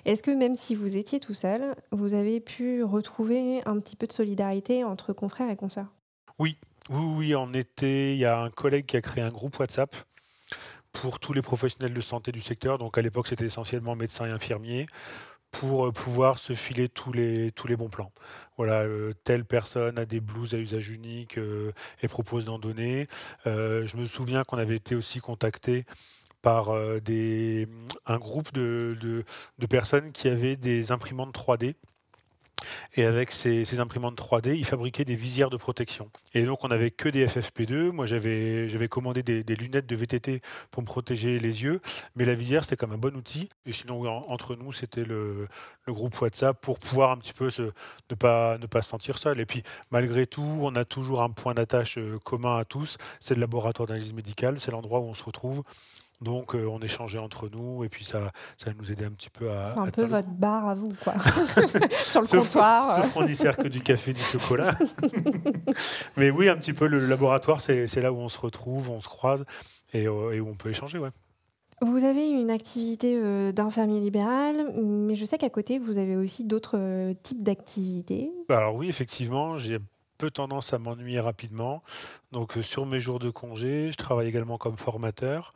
Est-ce 0.07 0.22
que 0.22 0.31
même 0.31 0.55
si 0.55 0.75
vous 0.75 0.96
étiez 0.96 1.20
tout 1.20 1.35
seul, 1.35 1.75
vous 1.92 2.14
avez 2.14 2.40
pu 2.40 2.83
retrouver 2.83 3.61
un 3.66 3.79
petit 3.79 3.94
peu 3.96 4.07
de 4.07 4.12
solidarité 4.12 4.85
entre 4.85 5.12
confrères 5.12 5.51
et 5.51 5.57
consoeurs? 5.57 5.92
Oui, 6.38 6.57
oui, 6.88 7.05
oui, 7.16 7.35
en 7.35 7.53
été, 7.53 8.12
il 8.14 8.18
y 8.18 8.25
a 8.25 8.38
un 8.40 8.51
collègue 8.51 8.87
qui 8.87 8.96
a 8.96 9.03
créé 9.03 9.22
un 9.22 9.29
groupe 9.29 9.59
WhatsApp 9.59 9.94
pour 11.01 11.21
tous 11.21 11.33
les 11.33 11.43
professionnels 11.43 11.95
de 11.95 12.01
santé 12.01 12.33
du 12.33 12.41
secteur. 12.41 12.79
Donc 12.79 12.97
à 12.99 13.03
l'époque, 13.03 13.29
c'était 13.29 13.47
essentiellement 13.47 13.97
médecins 13.97 14.27
et 14.27 14.31
infirmiers 14.31 14.87
pour 15.51 15.87
euh, 15.87 15.93
pouvoir 15.93 16.39
se 16.39 16.53
filer 16.53 16.89
tous 16.89 17.13
les, 17.13 17.53
bons 17.77 17.89
plans. 17.89 18.13
Voilà, 18.57 18.83
euh, 18.83 19.13
telle 19.25 19.45
personne 19.45 19.99
a 19.99 20.05
des 20.07 20.21
blouses 20.21 20.55
à 20.55 20.59
usage 20.59 20.91
unique 20.91 21.39
euh, 21.39 21.73
et 22.03 22.09
propose 22.09 22.45
d'en 22.45 22.59
donner. 22.59 23.07
Je 23.45 23.97
me 23.97 24.07
souviens 24.07 24.43
qu'on 24.45 24.59
avait 24.59 24.77
été 24.77 24.95
aussi 24.95 25.21
contacté 25.21 25.85
par 26.43 26.71
des, 27.01 27.67
un 28.07 28.19
groupe 28.19 28.53
de 28.53 29.25
personnes 29.69 30.13
qui 30.13 30.29
avaient 30.29 30.57
des 30.57 30.93
imprimantes 30.93 31.35
3D. 31.35 31.75
Et 32.95 33.05
avec 33.05 33.31
ces, 33.31 33.81
imprimantes 33.81 34.19
3D, 34.19 34.57
ils 34.57 34.64
fabriquaient 34.64 35.05
des 35.05 35.14
visières 35.14 35.51
de 35.51 35.57
protection. 35.57 36.11
Et 36.35 36.45
donc, 36.45 36.64
on 36.64 36.69
n'avait 36.69 36.90
que 36.90 37.09
des 37.09 37.27
FFP2. 37.27 37.90
Moi, 37.90 38.07
j'avais 38.07 38.88
commandé 38.88 39.23
des, 39.23 39.57
lunettes 39.57 39.87
de 39.87 39.97
VTT 39.97 40.40
pour 40.71 40.83
me 40.83 40.87
protéger 40.87 41.38
les 41.38 41.62
yeux. 41.62 41.81
Mais 42.14 42.25
la 42.25 42.35
visière, 42.35 42.64
c'était 42.64 42.77
comme 42.77 42.92
un 42.92 42.99
bon 42.99 43.14
outil. 43.16 43.49
Et 43.66 43.73
sinon, 43.73 44.07
entre 44.31 44.57
nous, 44.57 44.73
c'était 44.73 45.05
le, 45.05 45.49
groupe 45.87 46.21
WhatsApp 46.21 46.61
pour 46.61 46.79
pouvoir 46.79 47.12
un 47.12 47.19
petit 47.19 47.33
peu 47.33 47.49
ne, 48.11 48.14
pas, 48.16 48.59
ne 48.59 48.66
pas 48.66 48.83
se 48.83 48.88
sentir 48.88 49.19
seul. 49.19 49.38
Et 49.40 49.47
puis, 49.47 49.62
malgré 49.90 50.27
tout, 50.27 50.59
on 50.62 50.75
a 50.75 50.85
toujours 50.85 51.23
un 51.23 51.31
point 51.31 51.55
d'attache 51.55 51.99
euh, 51.99 52.19
commun 52.19 52.59
à 52.59 52.64
tous. 52.64 52.97
C'est 53.21 53.35
le 53.35 53.40
laboratoire 53.40 53.87
d'analyse 53.87 54.12
médicale. 54.12 54.59
C'est 54.59 54.71
l'endroit 54.71 55.01
où 55.01 55.05
on 55.05 55.14
se 55.14 55.23
retrouve. 55.23 55.62
Donc, 56.21 56.55
euh, 56.55 56.67
on 56.67 56.81
échangeait 56.81 57.19
entre 57.19 57.49
nous. 57.49 57.85
Et 57.85 57.89
puis, 57.89 58.05
ça, 58.05 58.33
ça 58.57 58.71
nous 58.79 58.91
aidait 58.91 59.05
un 59.05 59.11
petit 59.11 59.31
peu 59.31 59.51
à. 59.51 59.67
C'est 59.67 59.79
un 59.79 59.85
à 59.85 59.91
peu 59.91 60.05
votre 60.05 60.31
bar 60.31 60.69
à 60.69 60.75
vous, 60.75 60.93
quoi. 61.03 61.15
Sur 62.01 62.23
le 62.23 62.27
comptoir. 62.27 62.97
Sauf 62.97 63.13
qu'on 63.13 63.27
n'y 63.27 63.37
sert 63.37 63.57
que 63.57 63.69
du 63.69 63.81
café, 63.81 64.13
du 64.13 64.21
chocolat. 64.21 64.75
Mais 66.17 66.31
oui, 66.31 66.49
un 66.49 66.57
petit 66.57 66.73
peu, 66.73 66.87
le 66.87 67.07
laboratoire, 67.07 67.61
c'est 67.61 67.87
c'est 67.87 68.01
là 68.01 68.13
où 68.13 68.17
on 68.17 68.29
se 68.29 68.39
retrouve, 68.39 68.91
on 68.91 69.01
se 69.01 69.09
croise 69.09 69.45
et, 69.93 70.07
euh, 70.07 70.33
et 70.33 70.41
où 70.41 70.49
on 70.49 70.55
peut 70.55 70.71
échanger. 70.71 70.99
Ouais. 70.99 71.11
Vous 71.83 72.05
avez 72.05 72.27
une 72.31 72.51
activité 72.51 73.19
euh, 73.23 73.53
d'infirmier 73.53 74.01
libéral, 74.01 74.73
mais 74.83 75.15
je 75.15 75.27
sais 75.27 75.37
qu'à 75.37 75.51
côté, 75.51 75.79
vous 75.79 75.99
avez 75.99 76.17
aussi 76.17 76.45
d'autres 76.45 76.79
euh, 76.79 77.13
types 77.23 77.43
d'activités. 77.43 78.31
Alors 78.49 78.77
oui, 78.77 78.89
effectivement, 78.89 79.59
j'ai 79.59 79.79
peu 80.17 80.31
tendance 80.31 80.73
à 80.73 80.79
m'ennuyer 80.79 81.21
rapidement. 81.21 81.83
Donc 82.33 82.57
euh, 82.57 82.63
sur 82.63 82.87
mes 82.87 82.99
jours 82.99 83.19
de 83.19 83.29
congé, 83.29 83.91
je 83.93 83.97
travaille 83.97 84.27
également 84.29 84.57
comme 84.57 84.79
formateur 84.79 85.53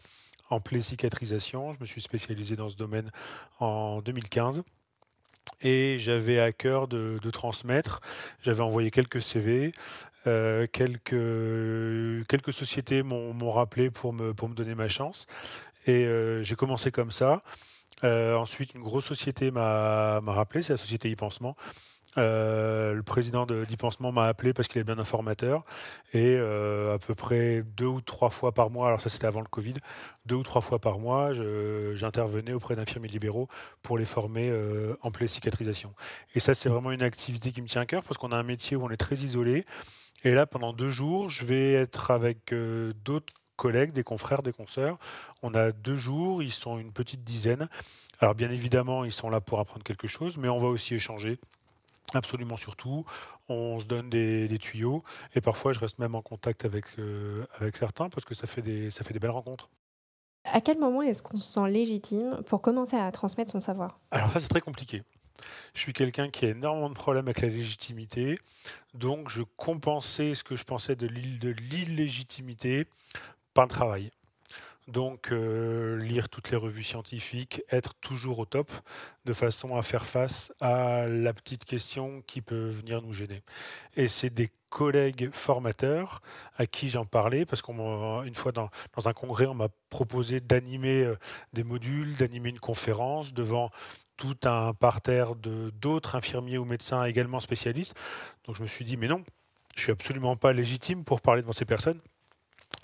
en 0.51 0.61
plaie 0.61 0.81
cicatrisation. 0.81 1.73
Je 1.73 1.79
me 1.81 1.87
suis 1.87 2.01
spécialisé 2.01 2.57
dans 2.57 2.69
ce 2.69 2.77
domaine 2.77 3.11
en 3.59 4.03
2015 4.03 4.63
et 5.63 5.97
j'avais 5.99 6.39
à 6.39 6.53
cœur 6.53 6.89
de, 6.89 7.19
transmettre. 7.31 8.01
J'avais 8.43 8.63
envoyé 8.63 8.91
quelques 8.91 9.23
CV. 9.23 9.73
quelques, 10.25 12.27
quelques 12.29 12.53
sociétés 12.53 13.03
m'ont 13.03 13.53
rappelé 13.53 13.91
pour 13.91 14.13
me, 14.13 14.35
pour 14.35 14.49
me 14.49 14.55
donner 14.55 14.75
ma 14.75 14.89
chance. 14.89 15.27
Et 15.87 16.05
euh, 16.05 16.43
j'ai 16.43 16.57
commencé 16.57 16.91
comme 16.91 17.11
ça. 17.11 17.43
Euh, 18.05 18.37
ensuite, 18.37 18.75
une 18.75 18.83
grosse 18.83 19.07
société 19.07 19.51
m'a 19.51 20.21
rappelé, 20.21 20.63
c'est 20.63 20.73
la 20.73 20.79
société 20.79 21.13
e-pansement. 21.13 21.57
Euh, 22.19 22.93
le 22.93 23.03
président 23.03 23.47
de 23.47 23.65
d'e-pansement 23.65 24.11
m'a 24.11 24.27
appelé 24.27 24.53
parce 24.53 24.67
qu'il 24.67 24.81
est 24.81 24.85
bien 24.85 24.99
un 24.99 25.05
formateur 25.05 25.65
et 26.13 26.37
à 26.37 26.99
peu 26.99 27.15
près 27.15 27.63
deux 27.63 27.87
ou 27.87 28.01
trois 28.01 28.31
fois 28.31 28.53
par 28.53 28.71
mois, 28.71 28.89
alors 28.89 29.01
ça 29.01 29.09
c'était 29.11 29.27
avant 29.27 29.41
le 29.41 29.47
Covid, 29.47 29.75
deux 30.27 30.35
ou 30.35 30.43
trois 30.43 30.61
fois 30.61 30.81
par 30.81 30.99
mois, 30.99 31.33
j'intervenais 31.95 32.53
auprès 32.53 32.75
d'infirmiers 32.75 33.09
libéraux 33.09 33.49
pour 33.83 33.97
les 33.97 34.05
former 34.05 34.53
en 35.03 35.11
plaie 35.13 35.29
cicatrisation. 35.29 35.95
Et 36.35 36.41
ça 36.41 36.55
c'est 36.55 36.69
vraiment 36.69 36.91
une 36.91 37.03
activité 37.03 37.53
qui 37.53 37.63
me 37.63 37.69
tient 37.69 37.83
à 37.83 37.87
cœur 37.87 38.03
parce 38.03 38.19
qu'on 38.19 38.33
a 38.33 38.37
un 38.37 38.43
métier 38.43 38.77
où 38.77 38.85
on 38.85 38.91
est 38.91 38.97
très 38.97 39.17
isolé. 39.17 39.65
Et 40.25 40.33
là, 40.33 40.47
pendant 40.47 40.73
deux 40.73 40.91
jours, 40.91 41.31
je 41.31 41.45
vais 41.45 41.73
être 41.73 42.11
avec 42.11 42.53
d'autres 43.05 43.33
collègues, 43.57 43.93
des 43.93 44.03
confrères, 44.03 44.43
des 44.43 44.53
consoeurs. 44.53 44.99
On 45.43 45.55
a 45.55 45.71
deux 45.71 45.97
jours, 45.97 46.43
ils 46.43 46.53
sont 46.53 46.79
une 46.79 46.93
petite 46.93 47.23
dizaine. 47.25 47.69
Alors 48.19 48.35
bien 48.35 48.51
évidemment, 48.51 49.05
ils 49.05 49.13
sont 49.13 49.31
là 49.31 49.41
pour 49.41 49.61
apprendre 49.61 49.85
quelque 49.85 50.09
chose, 50.09 50.37
mais 50.39 50.49
on 50.49 50.59
va 50.59 50.69
aussi 50.69 50.95
échanger. 50.95 51.39
Absolument 52.13 52.57
surtout, 52.57 53.05
on 53.49 53.79
se 53.79 53.87
donne 53.87 54.11
des, 54.11 54.59
tuyaux 54.59 55.05
et 55.35 55.41
parfois 55.41 55.73
je 55.73 55.79
reste 55.79 55.99
même 55.99 56.15
en 56.15 56.23
contact 56.23 56.65
avec, 56.65 56.87
euh, 56.99 57.47
avec 57.59 57.77
certains 57.77 58.09
parce 58.09 58.25
que 58.25 58.35
ça 58.35 58.47
fait 58.47 58.63
des, 58.63 58.91
ça 58.91 59.05
fait 59.05 59.13
des 59.13 59.21
belles 59.21 59.31
rencontres. 59.31 59.71
À 60.45 60.61
quel 60.61 60.79
moment 60.79 61.03
est-ce 61.03 61.23
qu'on 61.23 61.37
se 61.37 61.53
sent 61.53 61.69
légitime 61.69 62.43
pour 62.47 62.63
commencer 62.63 62.97
à 62.97 63.11
transmettre 63.13 63.53
son 63.53 63.61
savoir? 63.61 64.01
Alors 64.11 64.31
ça 64.31 64.41
c'est 64.41 64.49
très 64.49 64.61
compliqué. 64.61 65.03
Je 65.75 65.81
suis 65.81 65.93
quelqu'un 65.93 66.31
qui 66.31 66.47
a 66.47 66.51
énormément 66.51 66.89
de 66.89 66.95
problèmes 66.95 67.27
avec 67.27 67.41
la 67.41 67.49
légitimité, 67.49 68.39
donc 68.95 69.29
je 69.29 69.43
compensais 69.57 70.35
ce 70.35 70.43
que 70.43 70.57
je 70.57 70.65
pensais 70.65 70.97
de 70.97 71.07
l'illégitimité 71.07 72.87
par 73.55 73.67
le 73.67 73.71
travail. 73.71 74.11
Donc, 74.91 75.31
euh, 75.31 75.99
lire 75.99 76.29
toutes 76.29 76.51
les 76.51 76.57
revues 76.57 76.83
scientifiques, 76.83 77.63
être 77.71 77.95
toujours 78.01 78.41
au 78.41 78.45
top, 78.45 78.71
de 79.25 79.33
façon 79.33 79.77
à 79.77 79.83
faire 79.83 80.05
face 80.05 80.53
à 80.61 81.07
la 81.07 81.33
petite 81.33 81.65
question 81.65 82.23
qui 82.27 82.43
peut 82.43 82.69
venir 82.69 83.01
nous 83.01 83.13
gêner. 83.13 83.43
Et 83.95 84.09
c'est 84.09 84.31
des 84.31 84.51
collègues 84.69 85.31
formateurs 85.33 86.23
à 86.57 86.67
qui 86.67 86.89
j'en 86.89 87.05
parlais, 87.05 87.47
parce 87.47 87.63
qu'une 87.63 88.35
fois 88.35 88.51
dans, 88.51 88.71
un 89.05 89.13
congrès, 89.13 89.47
on 89.47 89.55
m'a 89.55 89.69
proposé 89.91 90.41
d'animer 90.41 91.05
euh, 91.05 91.17
des 91.53 91.63
modules, 91.63 92.17
d'animer 92.17 92.49
une 92.49 92.61
conférence 92.61 93.33
devant 93.33 93.71
tout 94.17 94.37
un 94.45 94.75
parterre 94.75 95.37
d'autres 95.37 96.17
infirmiers 96.17 96.59
ou 96.59 96.65
médecins 96.65 97.05
également 97.05 97.41
spécialistes. 97.41 97.95
Donc 98.45 98.57
je 98.57 98.63
me 98.63 98.69
suis 98.69 98.85
dit, 98.85 98.97
mais 98.97 99.09
non, 99.09 99.25
je 99.77 99.83
suis 99.83 99.93
absolument 99.93 100.37
pas 100.37 100.53
légitime 100.53 101.05
pour 101.05 101.21
parler 101.21 101.43
devant 101.43 101.53
ces 101.53 101.65
personnes. 101.65 102.01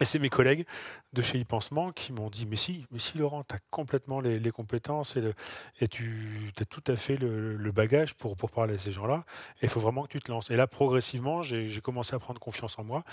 Et 0.00 0.04
c'est 0.04 0.18
mes 0.18 0.28
collègues 0.28 0.66
de 1.14 1.22
chez 1.22 1.40
e-pansement 1.40 1.90
qui 1.90 2.12
m'ont 2.12 2.28
dit 2.28 2.44
Mais 2.46 2.56
si, 2.56 2.86
mais 2.90 2.98
si 2.98 3.16
Laurent, 3.16 3.44
tu 3.44 3.54
as 3.54 3.58
complètement 3.70 4.20
les, 4.20 4.50
compétences 4.50 5.16
et, 5.16 5.88
tu 5.88 6.52
as 6.60 6.64
tout 6.66 6.84
à 6.86 6.96
fait 6.96 7.16
le, 7.16 7.72
bagage 7.72 8.14
pour, 8.14 8.36
pour 8.36 8.50
parler 8.50 8.74
à 8.74 8.78
ces 8.78 8.92
gens-là. 8.92 9.24
Il 9.62 9.68
faut 9.68 9.80
vraiment 9.80 10.02
que 10.02 10.08
tu 10.08 10.20
te 10.20 10.30
lances. 10.30 10.50
Et 10.50 10.56
là, 10.56 10.66
progressivement, 10.66 11.42
j'ai 11.42 11.80
commencé 11.80 12.14
à 12.14 12.18
prendre 12.18 12.40
confiance 12.40 12.78
en 12.78 12.84
moi. 12.84 13.04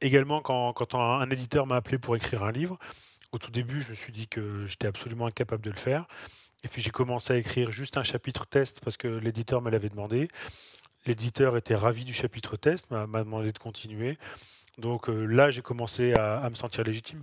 Également, 0.00 0.40
quand, 0.40 0.72
quand 0.72 0.94
un, 0.94 1.28
éditeur 1.30 1.66
m'a 1.66 1.76
appelé 1.76 1.98
pour 1.98 2.14
écrire 2.14 2.44
un 2.44 2.52
livre, 2.52 2.78
au 3.32 3.38
tout 3.38 3.50
début, 3.50 3.82
je 3.82 3.90
me 3.90 3.94
suis 3.94 4.12
dit 4.12 4.28
que 4.28 4.64
j'étais 4.66 4.86
absolument 4.86 5.26
incapable 5.26 5.64
de 5.64 5.70
le 5.70 5.76
faire. 5.76 6.06
Et 6.64 6.68
puis 6.68 6.80
j'ai 6.80 6.90
commencé 6.90 7.32
à 7.32 7.36
écrire 7.36 7.70
juste 7.70 7.98
un 7.98 8.02
chapitre 8.02 8.46
test 8.46 8.80
parce 8.82 8.96
que 8.96 9.08
l'éditeur 9.08 9.62
me 9.62 9.70
l'avait 9.70 9.88
demandé. 9.88 10.28
L'éditeur 11.06 11.56
était 11.56 11.74
ravi 11.74 12.04
du 12.04 12.12
chapitre 12.12 12.56
test, 12.56 12.90
m'a 12.90 13.06
demandé 13.06 13.52
de 13.52 13.58
continuer. 13.58 14.18
Donc 14.78 15.08
euh, 15.08 15.26
là, 15.26 15.50
j'ai 15.50 15.62
commencé 15.62 16.14
à, 16.14 16.48
me 16.48 16.54
sentir 16.54 16.84
légitime. 16.84 17.22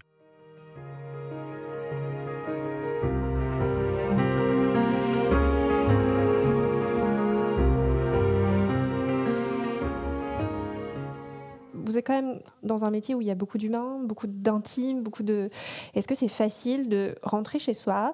vous 11.85 11.99
êtes 11.99 12.07
quand 12.07 12.19
même 12.19 12.39
dans 12.63 12.83
un 12.83 12.89
métier 12.89 13.15
où 13.15 13.21
il 13.21 13.27
y 13.27 13.31
a 13.31 13.35
beaucoup 13.35 13.59
d'humains, 13.59 13.99
beaucoup 14.03 14.27
d'intime, 14.27 15.01
beaucoup 15.01 15.23
de. 15.23 15.49
Est-ce 15.93 16.07
que 16.07 16.15
c'est 16.15 16.27
facile 16.27 16.89
de 16.89 17.15
rentrer 17.21 17.59
chez 17.59 17.73
soi? 17.73 18.13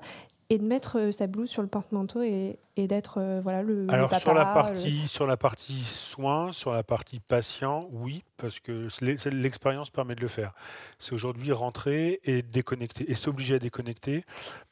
Et 0.52 0.60
de 0.60 0.66
mettre 0.66 1.00
euh, 1.00 1.12
sa 1.14 1.28
blouse 1.28 1.50
sur 1.50 1.62
le 1.62 1.70
porte-manteau 1.70 2.22
et, 2.22 2.60
d'être 2.76 3.20
euh, 3.20 3.40
voilà 3.42 3.62
le, 3.62 3.86
Alors 3.90 4.14
sur 4.20 4.34
la 4.34 4.46
partie 4.46 5.08
sur 5.08 5.28
la 5.28 5.38
partie 5.38 5.84
soins, 5.84 6.52
sur 6.52 6.74
la 6.74 6.84
partie 6.84 7.20
patient, 7.20 7.88
oui, 7.92 8.24
parce 8.38 8.60
que 8.60 8.88
l'expérience 9.30 9.92
permet 9.92 10.16
de 10.16 10.22
le 10.22 10.28
faire. 10.28 10.54
C'est 10.98 11.14
aujourd'hui 11.14 11.52
rentrer 11.52 12.20
et 12.24 12.42
déconnecter 12.42 13.10
et 13.10 13.14
s'obliger 13.14 13.56
à 13.56 13.60
déconnecter 13.60 14.26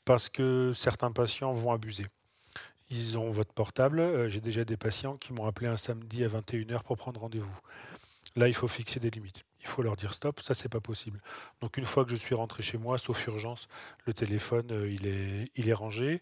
parce 0.06 0.28
que 0.28 0.74
certains 0.76 1.12
patients 1.12 1.54
vont 1.54 1.72
abuser. 1.72 2.08
Ils 2.90 3.18
ont 3.18 3.30
votre 3.30 3.54
portable. 3.54 4.00
Euh, 4.00 4.28
j'ai 4.28 4.42
déjà 4.42 4.66
des 4.66 4.78
patients 4.78 5.16
qui 5.16 5.32
m'ont 5.32 5.46
appelé 5.46 5.68
un 5.68 5.78
samedi 5.78 6.24
à 6.24 6.28
21h 6.28 6.82
pour 6.84 6.98
prendre 6.98 7.22
rendez-vous. 7.22 7.60
Là, 8.36 8.48
il 8.48 8.56
faut 8.56 8.68
fixer 8.68 9.00
des 9.00 9.12
limites 9.12 9.46
il 9.62 9.68
faut 9.68 9.82
leur 9.82 9.96
dire 9.96 10.14
stop, 10.14 10.40
ça 10.40 10.54
c'est 10.54 10.70
pas 10.70 10.80
possible. 10.80 11.22
Donc 11.62 11.78
une 11.78 11.86
fois 11.86 12.06
que 12.06 12.12
je 12.12 12.16
suis 12.16 12.36
rentré 12.36 12.64
chez 12.64 12.78
moi, 12.78 12.98
sauf 12.98 13.26
urgence, 13.28 13.68
le 14.06 14.14
téléphone 14.14 14.68
euh, 14.72 14.92
il, 14.92 15.08
est, 15.08 15.52
il 15.56 15.70
est 15.70 15.74
rangé. 15.74 16.22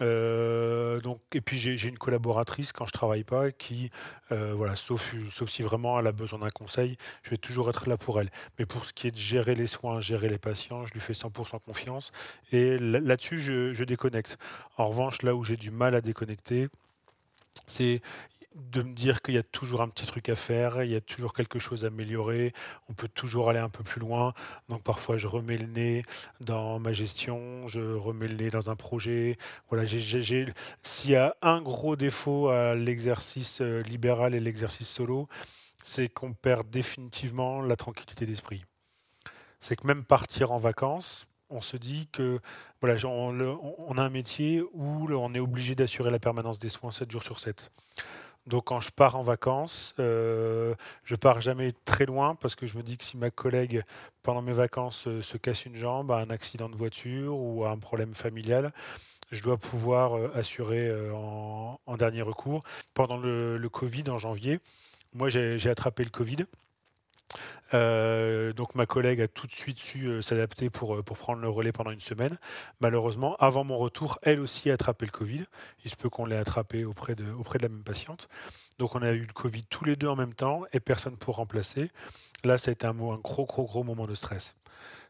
Euh, 0.00 1.00
et 1.32 1.40
puis 1.40 1.58
j'ai 1.58 1.88
une 1.88 1.98
collaboratrice 1.98 2.72
quand 2.72 2.86
je 2.86 2.92
travaille 2.92 3.24
pas 3.24 3.50
qui, 3.50 3.90
euh, 4.30 4.54
voilà, 4.54 4.76
sauf, 4.76 5.14
sauf 5.30 5.48
si 5.48 5.62
vraiment 5.62 5.98
elle 5.98 6.06
a 6.06 6.12
besoin 6.12 6.38
d'un 6.38 6.50
conseil, 6.50 6.96
je 7.24 7.30
vais 7.30 7.36
toujours 7.36 7.68
être 7.68 7.88
là 7.88 7.96
pour 7.96 8.20
elle. 8.20 8.30
Mais 8.58 8.66
pour 8.66 8.84
ce 8.84 8.92
qui 8.92 9.08
est 9.08 9.10
de 9.10 9.16
gérer 9.16 9.54
les 9.56 9.66
soins, 9.66 10.00
gérer 10.00 10.28
les 10.28 10.38
patients, 10.38 10.86
je 10.86 10.92
lui 10.92 11.00
fais 11.00 11.14
100% 11.14 11.60
confiance. 11.60 12.12
Et 12.52 12.78
là-dessus, 12.78 13.40
je 13.40 13.84
déconnecte. 13.84 14.38
En 14.76 14.88
revanche, 14.88 15.22
là 15.22 15.34
où 15.34 15.42
j'ai 15.42 15.56
du 15.56 15.70
mal 15.70 15.94
à 15.94 16.00
déconnecter, 16.00 16.68
c'est 17.66 18.00
de 18.58 18.82
me 18.82 18.92
dire 18.92 19.22
qu'il 19.22 19.34
y 19.34 19.38
a 19.38 19.42
toujours 19.42 19.82
un 19.82 19.88
petit 19.88 20.06
truc 20.06 20.28
à 20.28 20.34
faire, 20.34 20.82
il 20.82 20.90
y 20.90 20.96
a 20.96 21.00
toujours 21.00 21.32
quelque 21.32 21.58
chose 21.58 21.84
à 21.84 21.88
améliorer, 21.88 22.52
on 22.88 22.92
peut 22.92 23.08
toujours 23.08 23.50
aller 23.50 23.58
un 23.58 23.68
peu 23.68 23.84
plus 23.84 24.00
loin. 24.00 24.34
Donc 24.68 24.82
parfois 24.82 25.16
je 25.16 25.26
remets 25.26 25.56
le 25.56 25.66
nez 25.66 26.02
dans 26.40 26.78
ma 26.78 26.92
gestion, 26.92 27.66
je 27.68 27.80
remets 27.80 28.28
le 28.28 28.34
nez 28.34 28.50
dans 28.50 28.70
un 28.70 28.76
projet. 28.76 29.36
Voilà, 29.68 29.86
s'il 29.86 31.10
y 31.10 31.16
a 31.16 31.36
un 31.42 31.60
gros 31.62 31.96
défaut 31.96 32.48
à 32.48 32.74
l'exercice 32.74 33.60
euh, 33.60 33.82
libéral 33.82 34.34
et 34.34 34.40
l'exercice 34.40 34.88
solo, 34.88 35.28
c'est 35.82 36.08
qu'on 36.08 36.32
perd 36.34 36.68
définitivement 36.68 37.62
la 37.62 37.76
tranquillité 37.76 38.26
d'esprit. 38.26 38.64
C'est 39.60 39.76
que 39.76 39.86
même 39.86 40.04
partir 40.04 40.52
en 40.52 40.58
vacances, 40.58 41.26
on 41.50 41.60
se 41.60 41.76
dit 41.76 42.08
que 42.12 42.40
voilà, 42.80 42.96
on, 43.06 43.98
a 43.98 44.02
un 44.02 44.10
métier 44.10 44.62
où 44.72 45.10
on 45.10 45.34
est 45.34 45.40
obligé 45.40 45.74
d'assurer 45.74 46.10
la 46.10 46.18
permanence 46.18 46.58
des 46.58 46.68
soins 46.68 46.90
7 46.90 47.10
jours 47.10 47.22
sur 47.22 47.40
7. 47.40 47.70
Donc 48.48 48.64
quand 48.64 48.80
je 48.80 48.90
pars 48.90 49.14
en 49.16 49.22
vacances, 49.22 49.94
euh, 50.00 50.74
je 51.04 51.16
pars 51.16 51.42
jamais 51.42 51.72
très 51.84 52.06
loin 52.06 52.34
parce 52.34 52.56
que 52.56 52.66
je 52.66 52.78
me 52.78 52.82
dis 52.82 52.96
que 52.96 53.04
si 53.04 53.18
ma 53.18 53.30
collègue 53.30 53.82
pendant 54.22 54.40
mes 54.40 54.54
vacances 54.54 55.06
euh, 55.06 55.20
se 55.20 55.36
casse 55.36 55.66
une 55.66 55.74
jambe, 55.74 56.10
a 56.10 56.16
un 56.16 56.30
accident 56.30 56.70
de 56.70 56.74
voiture 56.74 57.36
ou 57.36 57.66
a 57.66 57.70
un 57.70 57.76
problème 57.76 58.14
familial, 58.14 58.72
je 59.30 59.42
dois 59.42 59.58
pouvoir 59.58 60.16
euh, 60.16 60.30
assurer 60.34 60.90
en, 61.12 61.96
dernier 61.98 62.22
recours. 62.22 62.62
Pendant 62.94 63.18
le 63.18 63.68
Covid 63.68 64.04
en 64.08 64.16
janvier, 64.16 64.60
moi 65.12 65.28
j'ai 65.28 65.68
attrapé 65.68 66.02
le 66.04 66.10
Covid. 66.10 66.46
Euh, 67.74 68.52
donc 68.52 68.74
ma 68.74 68.86
collègue 68.86 69.20
a 69.20 69.28
tout 69.28 69.46
de 69.46 69.52
suite 69.52 69.78
su 69.78 70.06
euh, 70.06 70.22
s'adapter 70.22 70.70
pour, 70.70 70.96
euh, 70.96 71.02
pour 71.02 71.18
prendre 71.18 71.40
le 71.42 71.48
relais 71.48 71.72
pendant 71.72 71.90
une 71.90 72.00
semaine. 72.00 72.38
Malheureusement, 72.80 73.36
avant 73.36 73.64
mon 73.64 73.76
retour, 73.76 74.18
elle 74.22 74.40
aussi 74.40 74.70
a 74.70 74.74
attrapé 74.74 75.04
le 75.06 75.10
Covid. 75.10 75.44
Il 75.84 75.90
se 75.90 75.96
peut 75.96 76.08
qu'on 76.08 76.24
l'ait 76.24 76.36
attrapé 76.36 76.84
auprès 76.84 77.14
de, 77.14 77.30
auprès 77.32 77.58
de 77.58 77.64
la 77.64 77.68
même 77.68 77.84
patiente. 77.84 78.28
Donc 78.78 78.94
on 78.94 79.02
a 79.02 79.10
eu 79.10 79.26
le 79.26 79.32
Covid 79.32 79.64
tous 79.64 79.84
les 79.84 79.96
deux 79.96 80.08
en 80.08 80.16
même 80.16 80.34
temps 80.34 80.62
et 80.72 80.80
personne 80.80 81.16
pour 81.16 81.36
remplacer. 81.36 81.90
Là, 82.44 82.56
ça 82.56 82.70
a 82.70 82.72
été 82.72 82.86
un, 82.86 82.94
gros, 82.94 83.44
gros, 83.44 83.64
gros 83.64 83.84
moment 83.84 84.06
de 84.06 84.14
stress 84.14 84.54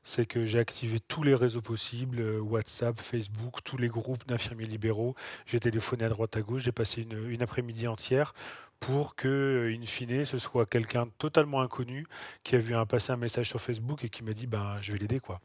c'est 0.05 0.25
que 0.25 0.47
j'ai 0.47 0.59
activé 0.59 1.01
tous 1.01 1.23
les 1.23 1.35
réseaux 1.35 1.61
possibles, 1.61 2.23
WhatsApp, 2.41 2.99
Facebook, 2.99 3.63
tous 3.63 3.77
les 3.77 3.89
groupes 3.89 4.27
d'infirmiers 4.27 4.65
libéraux. 4.65 5.15
J'ai 5.45 5.61
téléphoné 5.61 6.05
à 6.07 6.09
droite 6.09 6.35
à 6.37 6.41
gauche, 6.41 6.63
j'ai 6.63 6.73
passé 6.73 7.07
une 7.29 7.43
après-midi 7.43 7.87
entière 7.89 8.33
pour 8.81 9.17
que, 9.17 9.73
in 9.77 9.85
fine, 9.87 10.25
ce 10.25 10.38
soit 10.38 10.67
quelqu'un 10.67 11.09
totalement 11.19 11.61
inconnu 11.61 12.07
qui 12.45 12.57
a 12.57 12.59
vu 12.59 12.75
un, 12.75 12.87
passer 12.87 13.12
un 13.12 13.17
message 13.17 13.49
sur 13.49 13.61
Facebook 13.61 14.05
et 14.05 14.09
qui 14.09 14.23
m'a 14.23 14.33
dit 14.33 14.47
ben, 14.47 14.77
je 14.81 14.93
vais 14.93 14.99
l'aider. 14.99 15.19
quoi. 15.19 15.41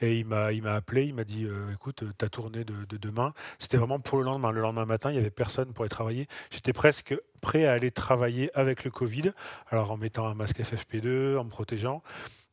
Et 0.00 0.18
il 0.18 0.26
m'a, 0.26 0.52
il 0.52 0.62
m'a 0.62 0.74
appelé, 0.74 1.04
il 1.04 1.14
m'a 1.14 1.24
dit 1.24 1.44
euh, 1.44 1.72
écoute, 1.72 2.04
ta 2.18 2.28
tournée 2.28 2.64
de, 2.64 2.84
de 2.88 2.96
demain, 2.96 3.34
c'était 3.58 3.76
vraiment 3.76 4.00
pour 4.00 4.18
le 4.18 4.24
lendemain. 4.24 4.50
Le 4.50 4.60
lendemain 4.60 4.84
matin, 4.84 5.10
il 5.10 5.14
n'y 5.14 5.20
avait 5.20 5.30
personne 5.30 5.72
pour 5.72 5.84
aller 5.84 5.90
travailler. 5.90 6.26
J'étais 6.50 6.72
presque 6.72 7.14
prêt 7.40 7.66
à 7.66 7.72
aller 7.72 7.90
travailler 7.90 8.50
avec 8.54 8.84
le 8.84 8.90
Covid, 8.90 9.32
alors 9.68 9.90
en 9.92 9.96
mettant 9.96 10.26
un 10.26 10.34
masque 10.34 10.60
FFP2, 10.60 11.36
en 11.36 11.44
me 11.44 11.50
protégeant, 11.50 12.02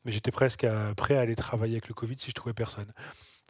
mais 0.05 0.11
j'étais 0.11 0.31
presque 0.31 0.67
prêt 0.95 1.15
à 1.15 1.21
aller 1.21 1.35
travailler 1.35 1.75
avec 1.75 1.87
le 1.87 1.93
Covid 1.93 2.17
si 2.19 2.29
je 2.29 2.35
trouvais 2.35 2.53
personne. 2.53 2.91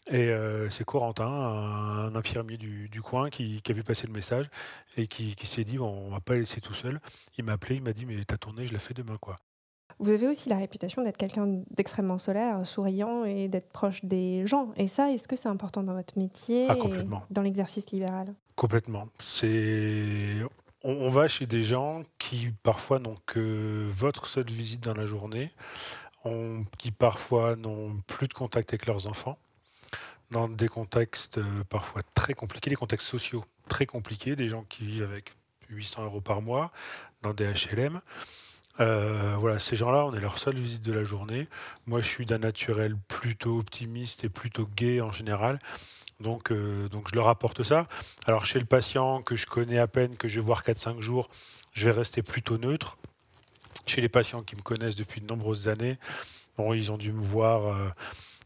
Et 0.07 0.29
euh, 0.29 0.69
c'est 0.69 0.83
Corentin, 0.83 1.27
un, 1.27 2.15
infirmier 2.15 2.57
du, 2.57 3.01
coin, 3.01 3.29
qui, 3.29 3.61
a 3.67 3.73
vu 3.73 3.83
passer 3.83 4.07
le 4.07 4.13
message 4.13 4.49
et 4.97 5.07
qui, 5.07 5.35
s'est 5.43 5.63
dit 5.63 5.77
bon, 5.77 5.89
on 6.07 6.09
va 6.09 6.19
pas 6.19 6.35
laisser 6.35 6.61
tout 6.61 6.73
seul. 6.73 6.99
Il 7.37 7.45
m'a 7.45 7.53
appelé, 7.53 7.75
il 7.75 7.83
m'a 7.83 7.93
dit 7.93 8.05
mais 8.05 8.23
ta 8.23 8.37
tournée, 8.37 8.65
je 8.65 8.73
la 8.73 8.79
fais 8.79 8.93
demain 8.93 9.17
quoi. 9.19 9.35
Vous 10.01 10.11
avez 10.11 10.27
aussi 10.29 10.47
la 10.47 10.55
réputation 10.55 11.03
d'être 11.03 11.17
quelqu'un 11.17 11.61
d'extrêmement 11.71 12.17
solaire, 12.17 12.65
souriant 12.65 13.25
et 13.25 13.49
d'être 13.49 13.69
proche 13.69 14.05
des 14.05 14.47
gens. 14.47 14.71
Et 14.77 14.87
ça, 14.87 15.11
est-ce 15.11 15.27
que 15.27 15.35
c'est 15.35 15.49
important 15.49 15.83
dans 15.83 15.93
votre 15.93 16.17
métier 16.17 16.67
ah, 16.69 16.75
dans 17.29 17.41
l'exercice 17.41 17.91
libéral? 17.91 18.33
Complètement. 18.55 19.09
C'est 19.19 20.37
on, 20.83 21.09
va 21.09 21.27
chez 21.27 21.45
des 21.45 21.63
gens 21.63 22.03
qui 22.17 22.51
parfois 22.63 22.99
n'ont 22.99 23.17
que 23.25 23.85
votre 23.89 24.27
seule 24.27 24.45
visite 24.45 24.81
dans 24.81 24.93
la 24.93 25.05
journée, 25.05 25.51
qui 26.77 26.91
parfois 26.91 27.57
n'ont 27.57 27.97
plus 28.07 28.27
de 28.27 28.33
contact 28.33 28.71
avec 28.71 28.85
leurs 28.85 29.07
enfants 29.07 29.37
dans 30.31 30.47
des 30.47 30.67
contextes 30.67 31.39
euh, 31.39 31.63
parfois 31.69 32.01
très 32.13 32.33
compliqués, 32.33 32.69
des 32.69 32.75
contextes 32.75 33.07
sociaux 33.07 33.43
très 33.67 33.85
compliqués, 33.85 34.35
des 34.35 34.47
gens 34.47 34.63
qui 34.63 34.83
vivent 34.83 35.03
avec 35.03 35.33
800 35.69 36.03
euros 36.05 36.21
par 36.21 36.41
mois 36.41 36.71
dans 37.21 37.33
des 37.33 37.45
HLM. 37.45 38.01
Euh, 38.79 39.35
voilà, 39.37 39.59
ces 39.59 39.75
gens-là, 39.75 40.05
on 40.05 40.13
est 40.13 40.19
leur 40.19 40.37
seule 40.39 40.55
visite 40.55 40.83
de 40.83 40.93
la 40.93 41.03
journée. 41.03 41.47
Moi, 41.85 42.01
je 42.01 42.07
suis 42.07 42.25
d'un 42.25 42.37
naturel 42.37 42.95
plutôt 43.07 43.59
optimiste 43.59 44.23
et 44.23 44.29
plutôt 44.29 44.67
gai 44.75 45.01
en 45.01 45.11
général. 45.11 45.59
Donc, 46.19 46.51
euh, 46.51 46.87
donc 46.89 47.09
je 47.09 47.15
leur 47.15 47.27
apporte 47.27 47.63
ça. 47.63 47.87
Alors, 48.25 48.45
chez 48.45 48.59
le 48.59 48.65
patient 48.65 49.21
que 49.21 49.35
je 49.35 49.47
connais 49.47 49.79
à 49.79 49.87
peine, 49.87 50.15
que 50.15 50.27
je 50.27 50.39
vais 50.39 50.45
voir 50.45 50.63
4-5 50.63 50.99
jours, 50.99 51.29
je 51.73 51.85
vais 51.85 51.91
rester 51.91 52.21
plutôt 52.21 52.57
neutre. 52.57 52.97
Chez 53.85 54.01
les 54.01 54.09
patients 54.09 54.43
qui 54.43 54.55
me 54.55 54.61
connaissent 54.61 54.95
depuis 54.95 55.19
de 55.19 55.25
nombreuses 55.25 55.67
années, 55.67 55.97
bon, 56.57 56.73
ils 56.73 56.91
ont 56.91 56.97
dû 56.97 57.11
me 57.11 57.21
voir. 57.21 57.93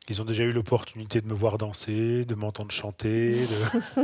Ils 0.10 0.22
ont 0.22 0.26
déjà 0.26 0.44
eu 0.44 0.52
l'opportunité 0.52 1.22
de 1.22 1.28
me 1.28 1.34
voir 1.34 1.58
danser, 1.58 2.26
de 2.26 2.36
m'entendre 2.36 2.72
chanter. 2.72 3.38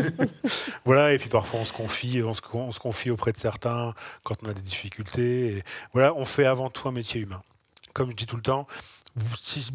voilà, 0.85 1.13
et 1.13 1.17
puis 1.17 1.27
parfois 1.27 1.59
on 1.59 1.65
se 1.65 1.73
confie, 1.73 2.23
on 2.23 2.33
se, 2.33 2.79
confie 2.79 3.09
auprès 3.09 3.33
de 3.33 3.37
certains 3.37 3.93
quand 4.23 4.35
on 4.43 4.49
a 4.49 4.53
des 4.53 4.61
difficultés. 4.61 5.63
Voilà, 5.91 6.13
on 6.15 6.23
fait 6.23 6.45
avant 6.45 6.69
tout 6.69 6.87
un 6.87 6.93
métier 6.93 7.19
humain. 7.19 7.43
Comme 7.93 8.11
je 8.11 8.15
dis 8.15 8.25
tout 8.25 8.37
le 8.37 8.41
temps, 8.41 8.65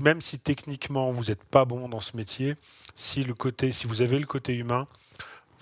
même 0.01 0.23
si 0.23 0.39
techniquement 0.39 1.11
vous 1.11 1.25
n'êtes 1.25 1.45
pas 1.45 1.67
bon 1.67 1.89
dans 1.89 2.01
ce 2.01 2.17
métier, 2.17 2.55
si, 2.95 3.23
le 3.23 3.35
côté, 3.35 3.73
si 3.73 3.87
vous 3.87 4.01
avez 4.01 4.19
le 4.19 4.27
côté 4.27 4.55
humain, 4.55 4.87